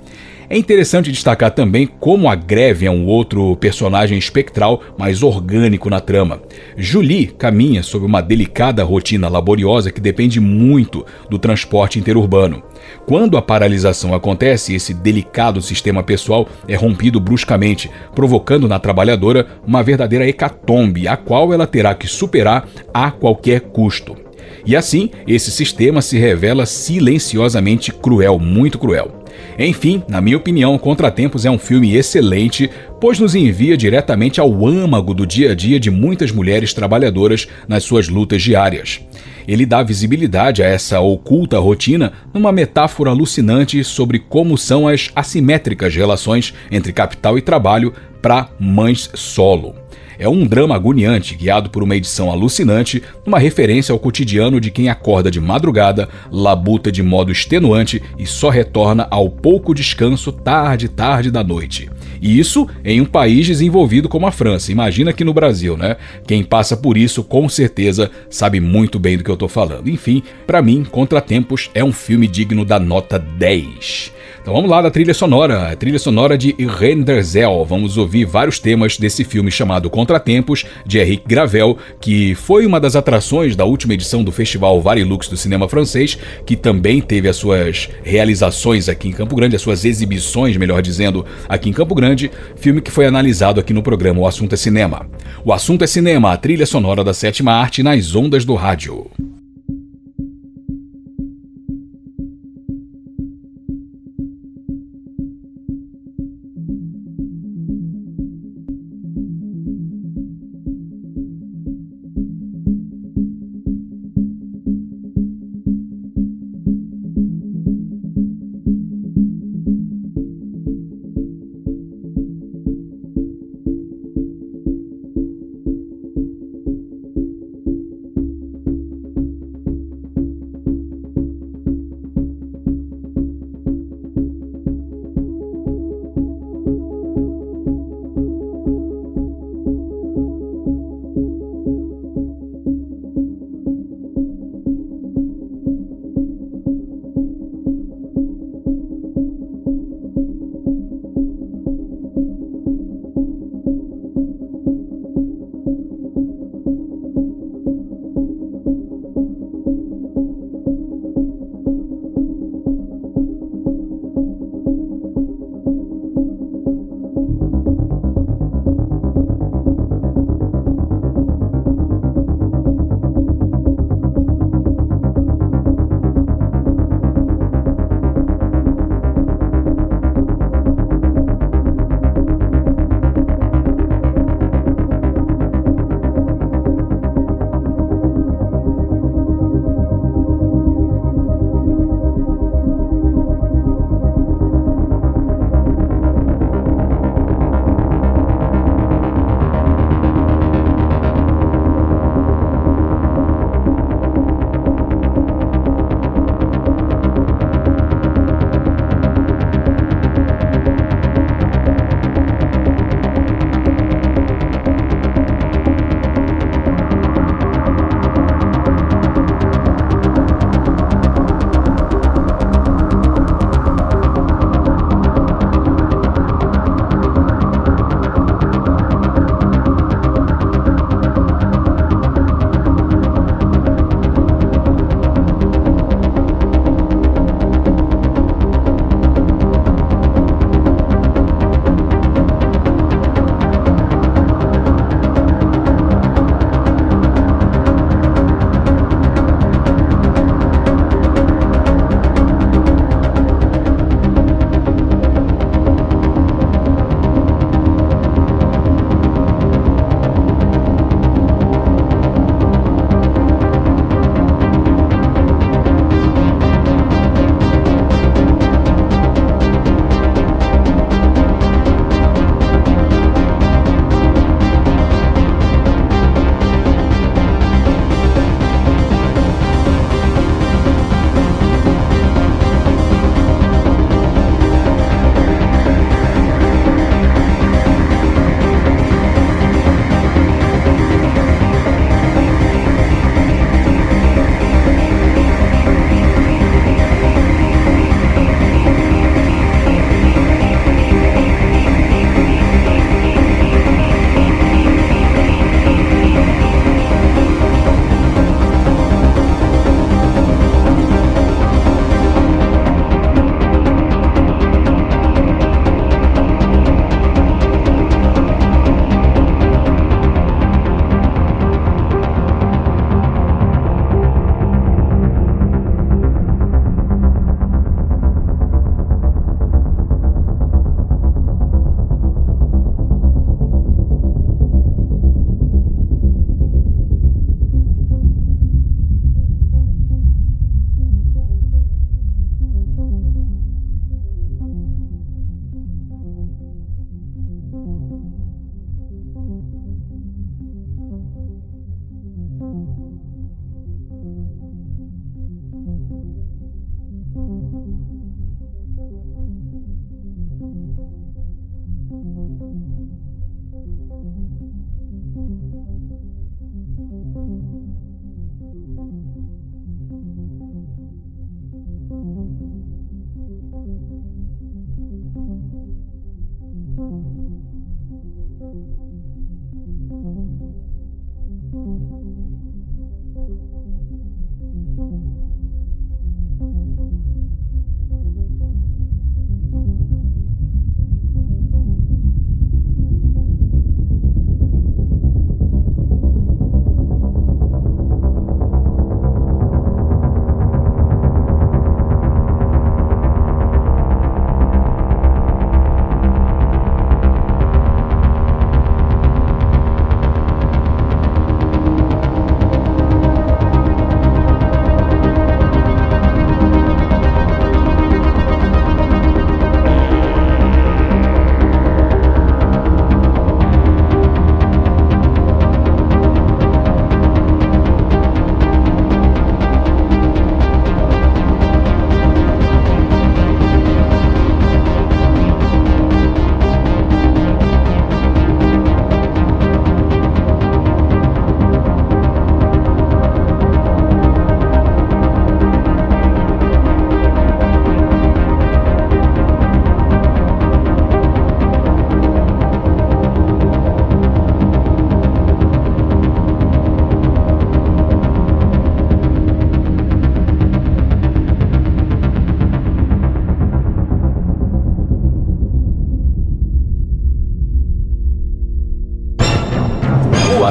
[0.51, 6.01] É interessante destacar também como a Greve é um outro personagem espectral, mais orgânico na
[6.01, 6.41] trama.
[6.75, 12.63] Julie caminha sob uma delicada rotina laboriosa que depende muito do transporte interurbano.
[13.05, 19.83] Quando a paralisação acontece, esse delicado sistema pessoal é rompido bruscamente, provocando na trabalhadora uma
[19.83, 24.28] verdadeira hecatombe, a qual ela terá que superar a qualquer custo.
[24.65, 29.19] E assim, esse sistema se revela silenciosamente cruel, muito cruel.
[29.59, 32.71] Enfim, na minha opinião, Contratempos é um filme excelente,
[33.01, 37.83] pois nos envia diretamente ao âmago do dia a dia de muitas mulheres trabalhadoras nas
[37.85, 39.01] suas lutas diárias.
[39.47, 45.95] Ele dá visibilidade a essa oculta rotina numa metáfora alucinante sobre como são as assimétricas
[45.95, 49.75] relações entre capital e trabalho para mães solo.
[50.19, 54.89] É um drama agoniante, guiado por uma edição alucinante, uma referência ao cotidiano de quem
[54.89, 61.31] acorda de madrugada, labuta de modo extenuante e só retorna ao pouco descanso tarde, tarde
[61.31, 61.89] da noite.
[62.21, 64.73] E isso em um país desenvolvido como a França.
[64.73, 65.97] Imagina aqui no Brasil, né?
[66.27, 69.89] Quem passa por isso com certeza sabe muito bem do que eu tô falando.
[69.89, 74.18] Enfim, para mim, Contratempos é um filme digno da nota 10.
[74.41, 77.65] Então vamos lá da trilha sonora, a trilha sonora de Irene Derzel.
[77.65, 82.97] Vamos ouvir vários temas desse filme chamado Contratempos, de Eric Gravel, que foi uma das
[82.97, 87.89] atrações da última edição do Festival Varilux do cinema francês, que também teve as suas
[88.03, 92.81] realizações aqui em Campo Grande, as suas exibições, melhor dizendo, aqui em Campo Grande, filme
[92.81, 95.07] que foi analisado aqui no programa O Assunto é Cinema.
[95.45, 99.11] O Assunto é Cinema, a trilha sonora da sétima arte nas ondas do rádio.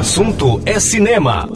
[0.08, 1.46] Assunto é cinema.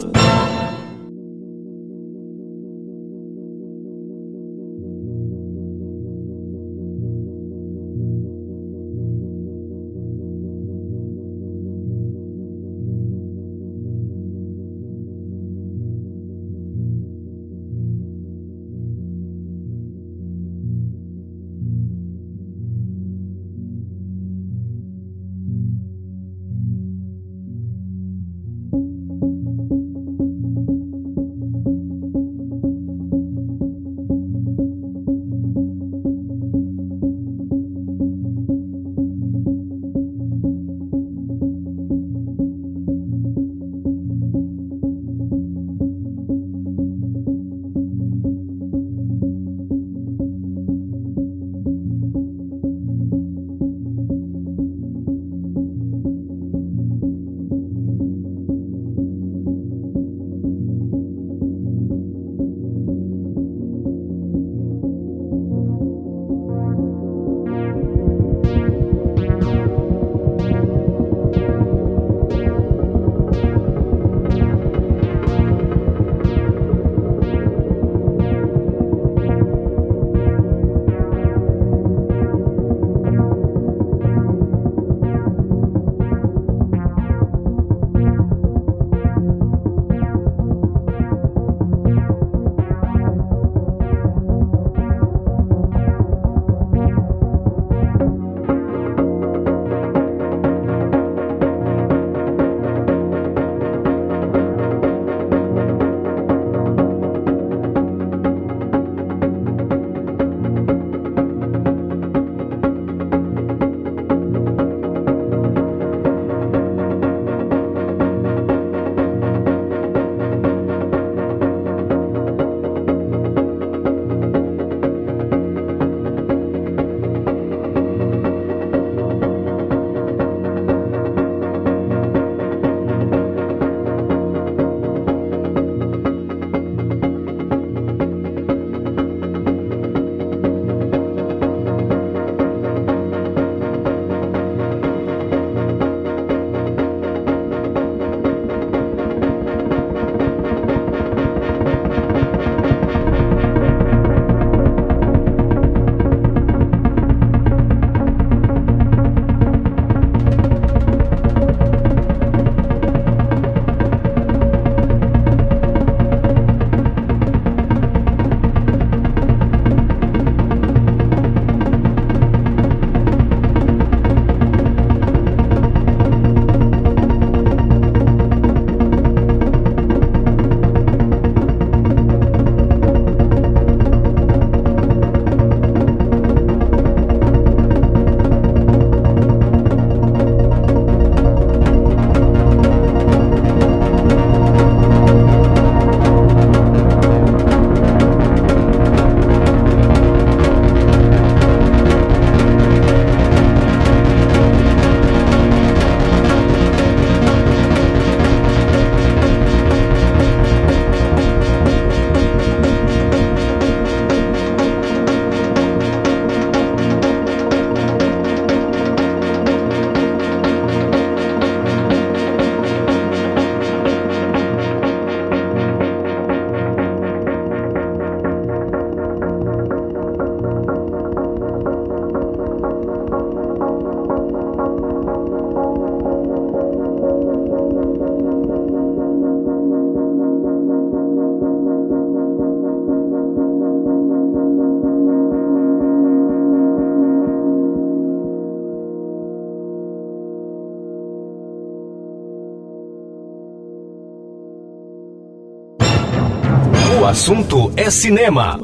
[257.13, 258.59] Assunto é cinema.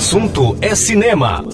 [0.00, 1.44] Assunto é cinema.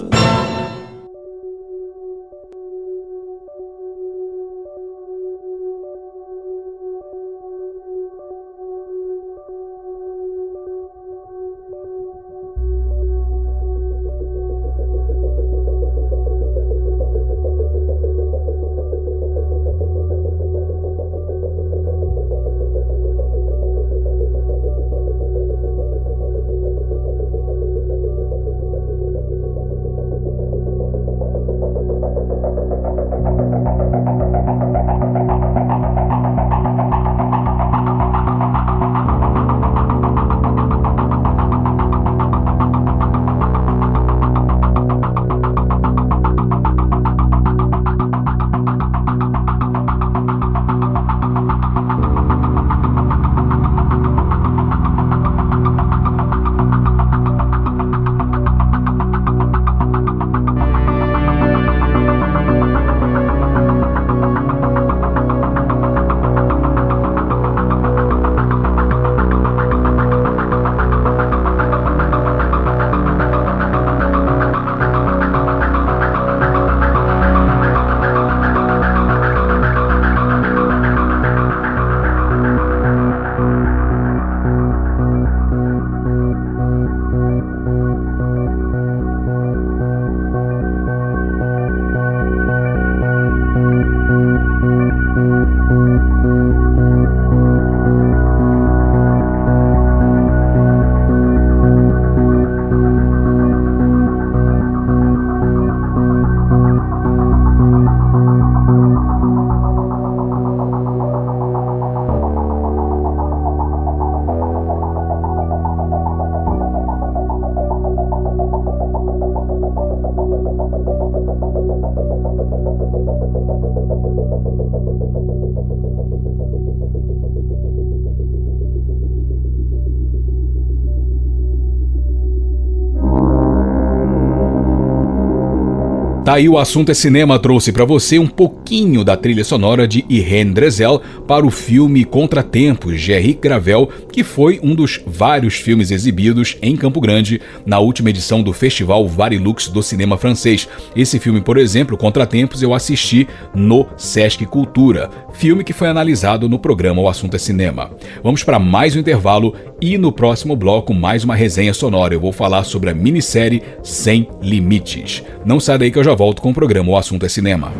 [136.37, 140.53] Aí o assunto é cinema trouxe para você um pouquinho da trilha sonora de Irene
[140.53, 146.55] Drezel para o filme Contratempos de Henrique Gravel, que foi um dos vários filmes exibidos
[146.61, 150.69] em Campo Grande na última edição do Festival Varilux do cinema francês.
[150.95, 156.57] Esse filme, por exemplo, Contratempos, eu assisti no Sesc Cultura, filme que foi analisado no
[156.57, 157.91] programa O Assunto é Cinema.
[158.23, 162.13] Vamos para mais um intervalo e no próximo bloco mais uma resenha sonora.
[162.13, 165.23] Eu vou falar sobre a minissérie Sem Limites.
[165.45, 167.71] Não sai daí que eu já volto com o programa O Assunto é Cinema.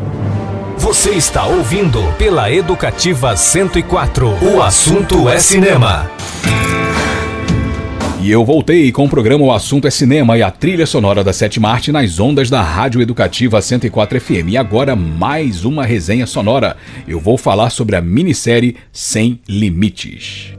[0.76, 4.54] Você está ouvindo pela Educativa 104.
[4.54, 6.08] O assunto é cinema.
[8.20, 11.32] E eu voltei com o programa O Assunto é Cinema e a trilha sonora da
[11.32, 14.48] sétima arte nas ondas da Rádio Educativa 104 FM.
[14.48, 16.76] E agora mais uma resenha sonora.
[17.06, 20.57] Eu vou falar sobre a minissérie Sem Limites.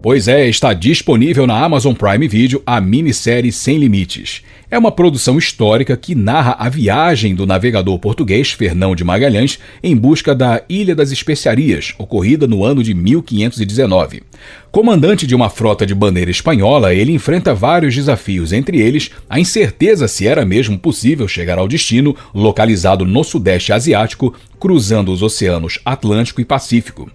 [0.00, 4.42] Pois é, está disponível na Amazon Prime Video a minissérie Sem Limites.
[4.70, 9.96] É uma produção histórica que narra a viagem do navegador português Fernão de Magalhães em
[9.96, 14.22] busca da Ilha das Especiarias, ocorrida no ano de 1519.
[14.70, 20.06] Comandante de uma frota de bandeira espanhola, ele enfrenta vários desafios, entre eles a incerteza
[20.06, 26.40] se era mesmo possível chegar ao destino, localizado no Sudeste Asiático, cruzando os oceanos Atlântico
[26.40, 27.10] e Pacífico.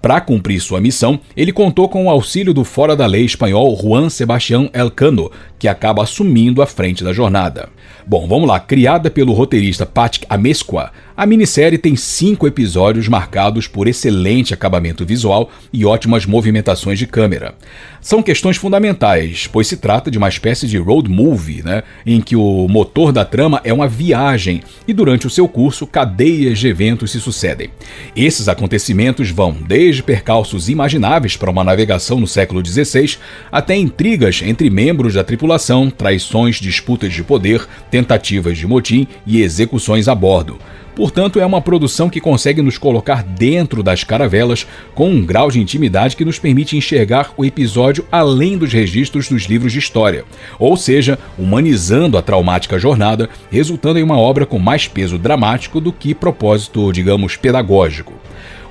[0.00, 4.08] Para cumprir sua missão, ele contou com o auxílio do fora da lei espanhol Juan
[4.08, 7.68] Sebastián Elcano, que acaba assumindo a frente da jornada.
[8.08, 8.60] Bom, vamos lá.
[8.60, 15.50] Criada pelo roteirista Patrick Amesqua, a minissérie tem cinco episódios marcados por excelente acabamento visual
[15.72, 17.54] e ótimas movimentações de câmera.
[18.02, 22.36] São questões fundamentais, pois se trata de uma espécie de road movie, né, em que
[22.36, 27.10] o motor da trama é uma viagem e durante o seu curso cadeias de eventos
[27.10, 27.70] se sucedem.
[28.14, 33.16] Esses acontecimentos vão desde percalços imagináveis para uma navegação no século XVI
[33.50, 37.66] até intrigas entre membros da tripulação, traições, disputas de poder,
[37.96, 40.58] tentativas de motim e execuções a bordo.
[40.94, 45.60] Portanto, é uma produção que consegue nos colocar dentro das caravelas com um grau de
[45.60, 50.24] intimidade que nos permite enxergar o episódio além dos registros dos livros de história,
[50.58, 55.90] ou seja, humanizando a traumática jornada, resultando em uma obra com mais peso dramático do
[55.90, 58.12] que propósito, digamos, pedagógico.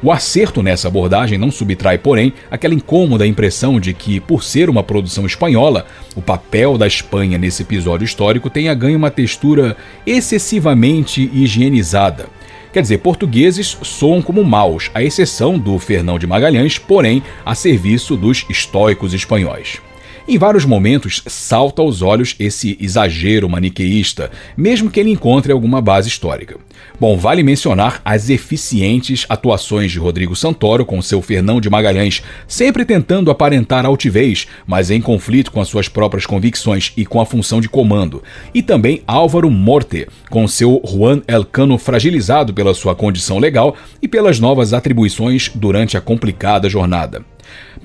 [0.06, 4.84] O acerto nessa abordagem não subtrai, porém, aquela incômoda impressão de que, por ser uma
[4.84, 9.76] produção espanhola, o papel da Espanha nesse episódio histórico tenha ganho uma textura
[10.06, 12.28] excessivamente higienizada.
[12.72, 18.16] Quer dizer, portugueses soam como maus, à exceção do Fernão de Magalhães, porém a serviço
[18.16, 19.82] dos estoicos espanhóis.
[20.28, 26.10] Em vários momentos salta aos olhos esse exagero maniqueísta, mesmo que ele encontre alguma base
[26.10, 26.58] histórica.
[27.00, 32.84] Bom, vale mencionar as eficientes atuações de Rodrigo Santoro com seu Fernão de Magalhães, sempre
[32.84, 37.62] tentando aparentar altivez, mas em conflito com as suas próprias convicções e com a função
[37.62, 38.24] de comando.
[38.52, 44.40] E também Álvaro Morte, com seu Juan Elcano fragilizado pela sua condição legal e pelas
[44.40, 47.35] novas atribuições durante a complicada jornada.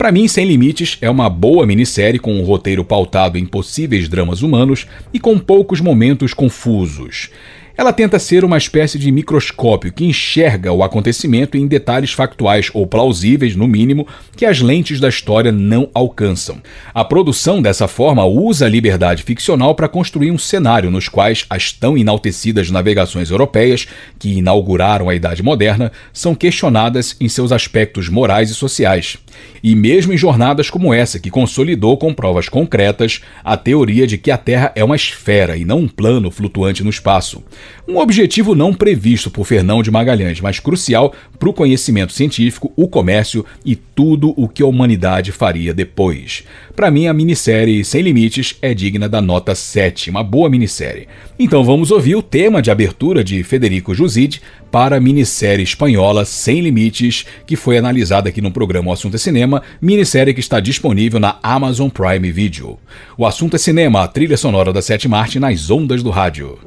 [0.01, 4.40] Para mim, Sem Limites é uma boa minissérie com um roteiro pautado em possíveis dramas
[4.40, 7.28] humanos e com poucos momentos confusos.
[7.77, 12.87] Ela tenta ser uma espécie de microscópio que enxerga o acontecimento em detalhes factuais ou
[12.87, 14.07] plausíveis, no mínimo,
[14.37, 16.61] que as lentes da história não alcançam.
[16.93, 21.73] A produção, dessa forma, usa a liberdade ficcional para construir um cenário nos quais as
[21.73, 23.87] tão enaltecidas navegações europeias,
[24.19, 29.17] que inauguraram a Idade Moderna, são questionadas em seus aspectos morais e sociais.
[29.63, 34.31] E mesmo em jornadas como essa, que consolidou com provas concretas a teoria de que
[34.31, 37.43] a Terra é uma esfera e não um plano flutuante no espaço.
[37.89, 42.87] Um objetivo não previsto por Fernão de Magalhães, mas crucial para o conhecimento científico, o
[42.87, 46.45] comércio e tudo o que a humanidade faria depois.
[46.77, 51.09] Para mim, a minissérie Sem Limites é digna da nota 7, uma boa minissérie.
[51.39, 54.41] Então vamos ouvir o tema de abertura de Federico Jusid
[54.71, 59.19] para a minissérie espanhola Sem Limites, que foi analisada aqui no programa O Assunto é
[59.19, 62.79] Cinema, minissérie que está disponível na Amazon Prime Video.
[63.17, 66.59] O Assunto é Cinema, a trilha sonora da Sete Marte nas ondas do rádio.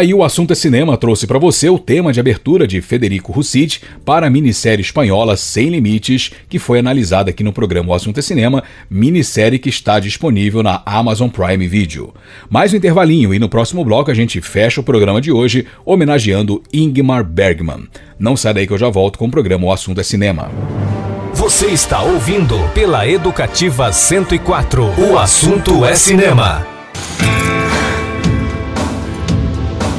[0.00, 3.82] Aí o assunto é cinema trouxe para você o tema de abertura de Federico Russid
[4.02, 8.22] para a minissérie espanhola Sem Limites, que foi analisada aqui no programa O Assunto é
[8.22, 12.14] Cinema, minissérie que está disponível na Amazon Prime Video.
[12.48, 16.62] Mais um intervalinho e no próximo bloco a gente fecha o programa de hoje homenageando
[16.72, 17.86] Ingmar Bergman.
[18.18, 20.50] Não sai daí que eu já volto com o programa O Assunto é Cinema.
[21.34, 24.82] Você está ouvindo pela Educativa 104.
[24.98, 26.66] O assunto é cinema.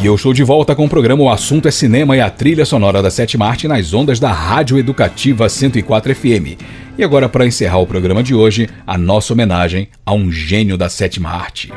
[0.01, 2.65] E eu estou de volta com o programa O Assunto é Cinema e a trilha
[2.65, 6.57] sonora da Sete Marte nas ondas da Rádio Educativa 104 FM.
[6.97, 10.89] E agora, para encerrar o programa de hoje, a nossa homenagem a um gênio da
[10.89, 11.71] sétima arte.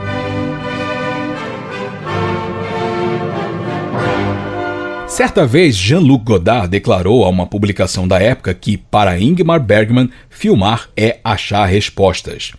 [5.15, 10.91] Certa vez, Jean-Luc Godard declarou a uma publicação da época que, para Ingmar Bergman, filmar
[10.97, 12.51] é achar respostas.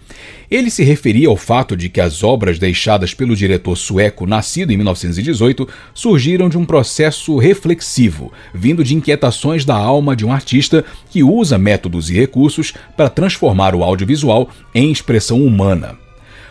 [0.50, 4.78] Ele se referia ao fato de que as obras deixadas pelo diretor sueco nascido em
[4.78, 11.24] 1918 surgiram de um processo reflexivo, vindo de inquietações da alma de um artista que
[11.24, 16.05] usa métodos e recursos para transformar o audiovisual em expressão humana.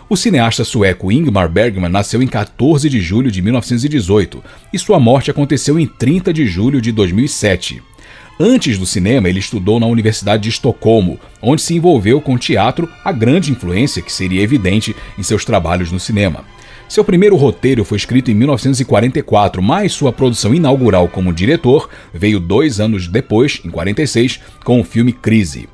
[0.06, 5.30] O cineasta sueco Ingmar Bergman nasceu em 14 de julho de 1918 e sua morte
[5.30, 7.82] aconteceu em 30 de julho de 2007.
[8.38, 13.12] Antes do cinema, ele estudou na Universidade de Estocolmo, onde se envolveu com teatro, a
[13.12, 16.44] grande influência que seria evidente em seus trabalhos no cinema.
[16.86, 22.78] Seu primeiro roteiro foi escrito em 1944, mas sua produção inaugural como diretor veio dois
[22.78, 25.66] anos depois, em 46, com o filme Crise.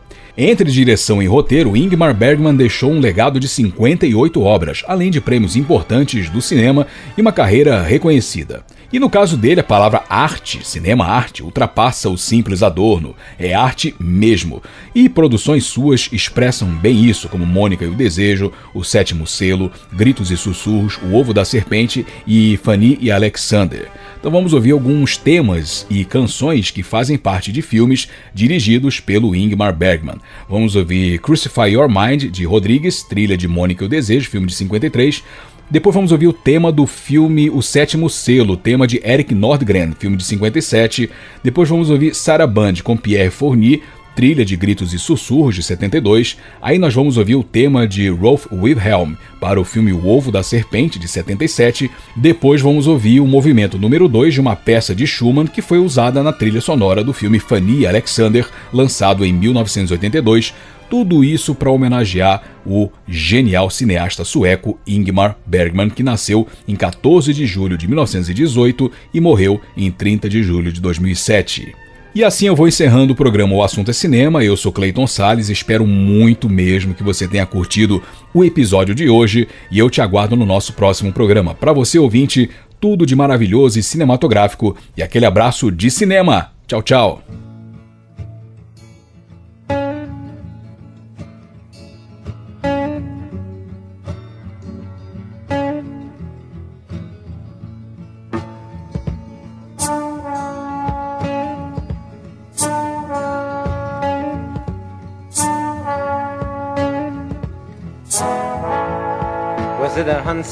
[0.43, 5.55] Entre direção e roteiro, Ingmar Bergman deixou um legado de 58 obras, além de prêmios
[5.55, 8.65] importantes do cinema e uma carreira reconhecida.
[8.93, 13.95] E no caso dele, a palavra arte, cinema arte, ultrapassa o simples adorno, é arte
[14.01, 14.61] mesmo.
[14.93, 20.33] E produções suas expressam bem isso, como Mônica e o Desejo, O Sétimo Selo, Gritos
[20.33, 23.89] e Sussurros, O Ovo da Serpente e Fanny e Alexander.
[24.19, 29.75] Então vamos ouvir alguns temas e canções que fazem parte de filmes dirigidos pelo Ingmar
[29.75, 30.17] Bergman.
[30.49, 34.55] Vamos ouvir Crucify Your Mind, de Rodrigues, trilha de Mônica e o Desejo, filme de
[34.55, 35.23] 53.
[35.71, 40.17] Depois vamos ouvir o tema do filme O Sétimo Selo, tema de Eric Nordgren, filme
[40.17, 41.09] de 57.
[41.45, 43.81] Depois vamos ouvir Sarah Band com Pierre Fournier,
[44.17, 46.37] trilha de Gritos e Sussurros de 72.
[46.61, 50.43] Aí nós vamos ouvir o tema de Rolf Wilhelm para o filme O Ovo da
[50.43, 51.89] Serpente de 77.
[52.17, 56.21] Depois vamos ouvir o movimento número 2 de uma peça de Schumann que foi usada
[56.21, 60.53] na trilha sonora do filme Fanny Alexander, lançado em 1982.
[60.91, 67.47] Tudo isso para homenagear o genial cineasta sueco Ingmar Bergman, que nasceu em 14 de
[67.47, 71.73] julho de 1918 e morreu em 30 de julho de 2007.
[72.13, 74.45] E assim eu vou encerrando o programa O Assunto é Cinema.
[74.45, 78.03] Eu sou Clayton Sales, espero muito mesmo que você tenha curtido
[78.35, 81.55] o episódio de hoje e eu te aguardo no nosso próximo programa.
[81.55, 82.51] Para você ouvinte,
[82.81, 86.51] tudo de maravilhoso e cinematográfico e aquele abraço de cinema.
[86.67, 87.50] Tchau, tchau.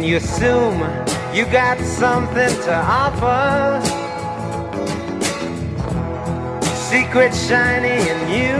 [0.00, 0.80] And you assume
[1.34, 3.84] you got something to offer.
[6.74, 8.56] Secret shiny in you.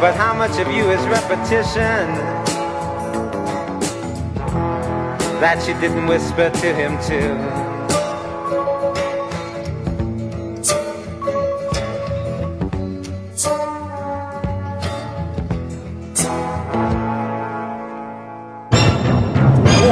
[0.00, 2.06] But how much of you is repetition
[5.42, 7.67] that you didn't whisper to him too?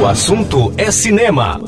[0.07, 1.59] Assunto é cinema.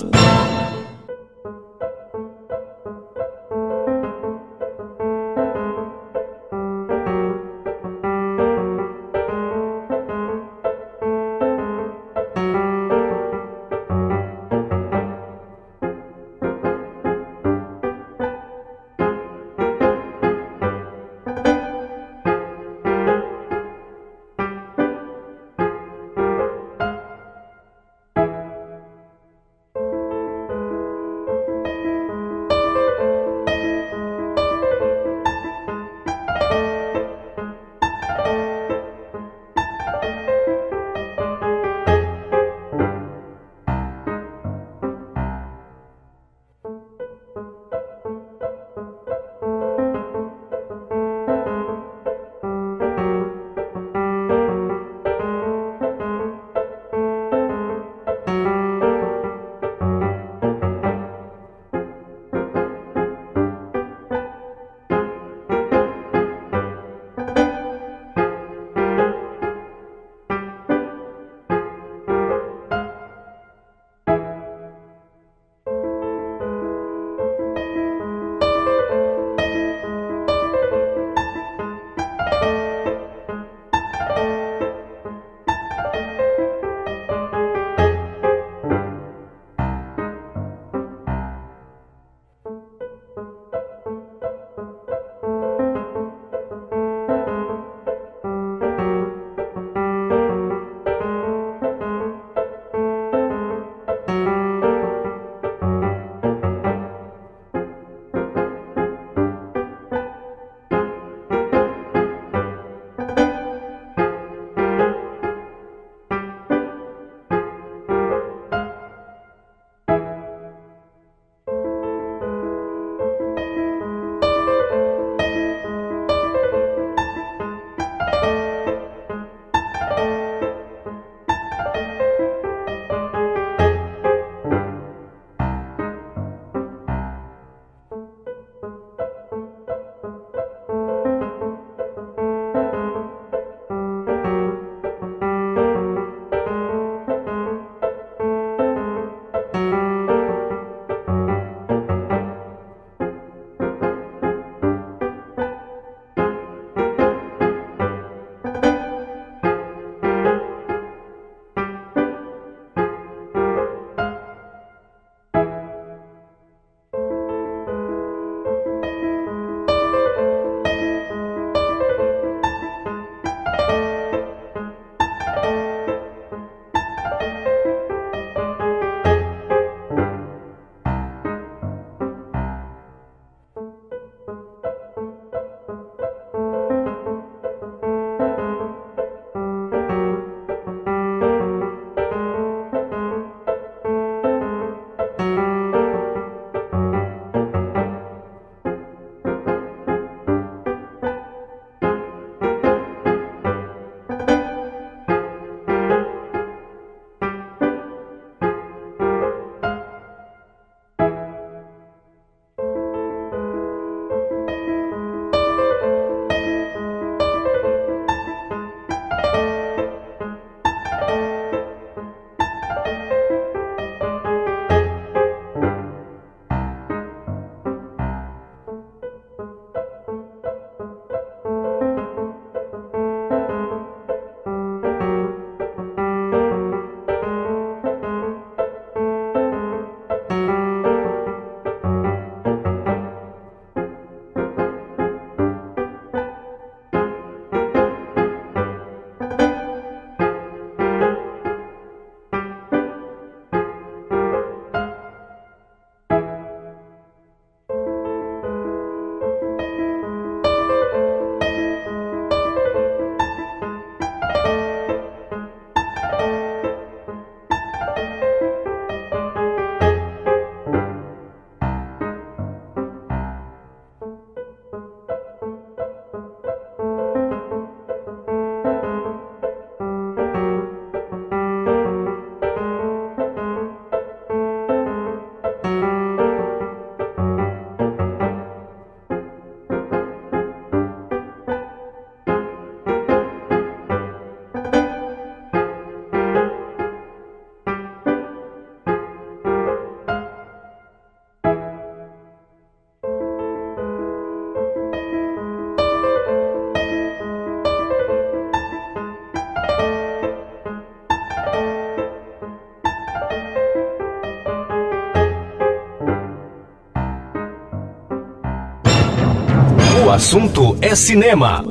[320.19, 321.63] Assunto é cinema.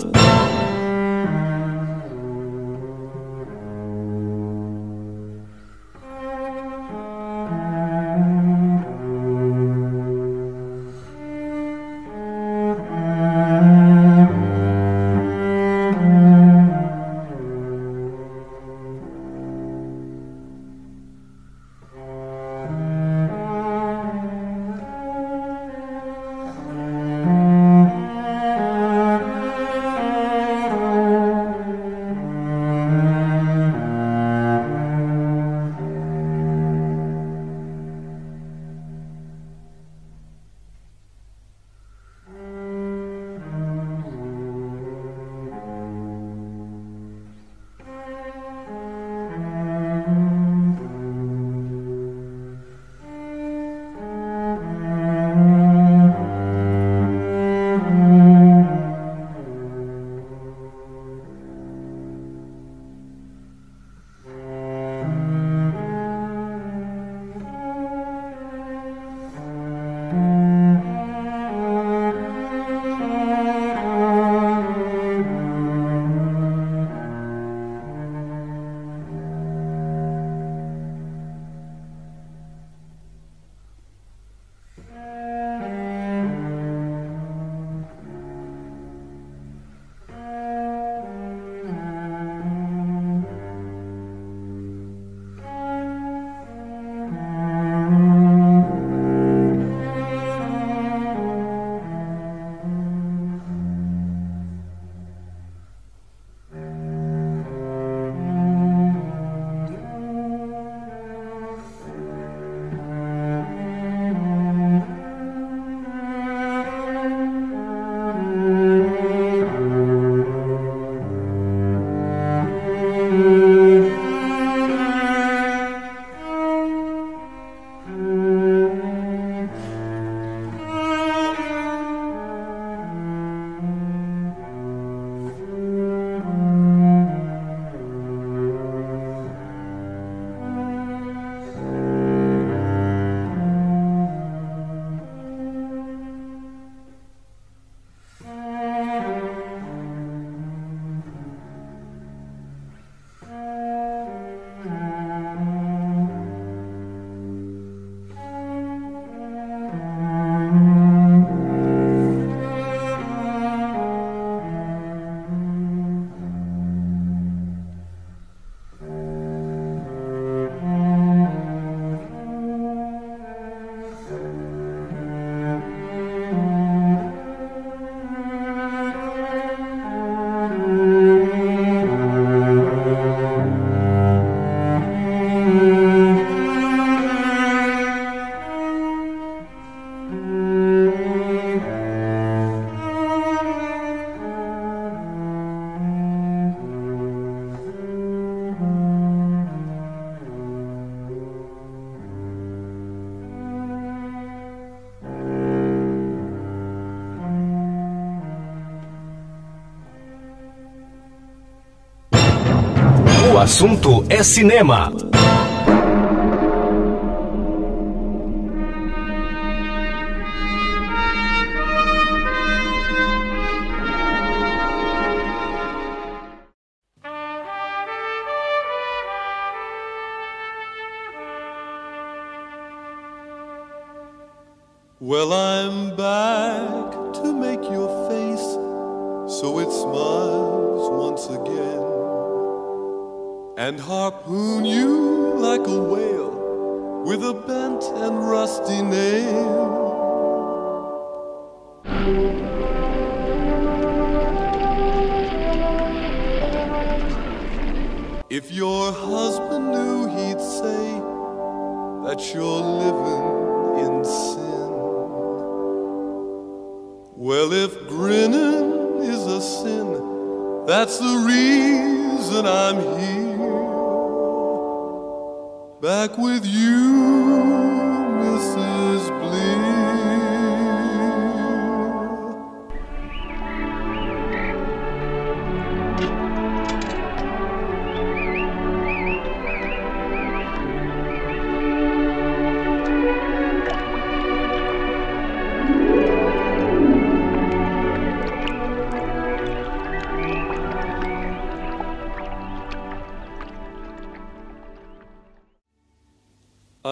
[213.48, 214.92] Assunto é cinema.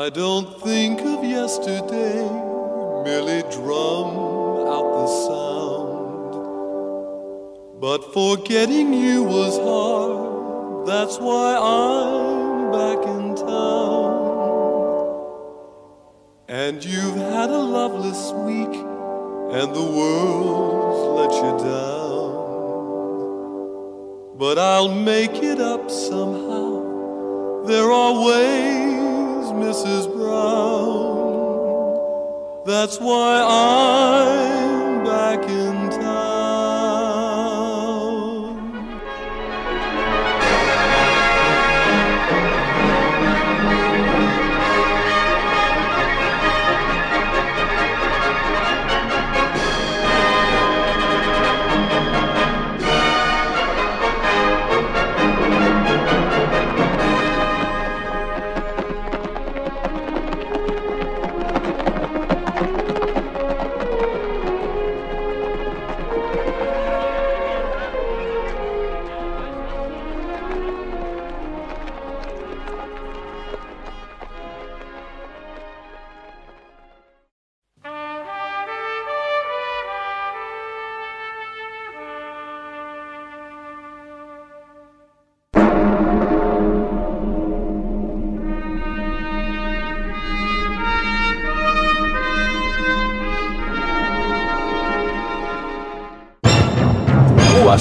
[0.06, 2.22] I don't think of yesterday,
[3.02, 4.14] merely drum
[4.74, 6.32] out the sound.
[7.80, 14.14] But forgetting you was hard, that's why I'm back in town.
[16.46, 18.76] And you've had a loveless week,
[19.58, 22.30] and the world's let you down.
[24.38, 27.64] But I'll make it up somehow.
[27.64, 28.95] There are ways,
[29.56, 30.12] Mrs.
[30.12, 31.16] Brown.
[32.66, 34.85] That's why I'm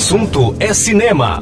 [0.05, 1.41] assunto é cinema.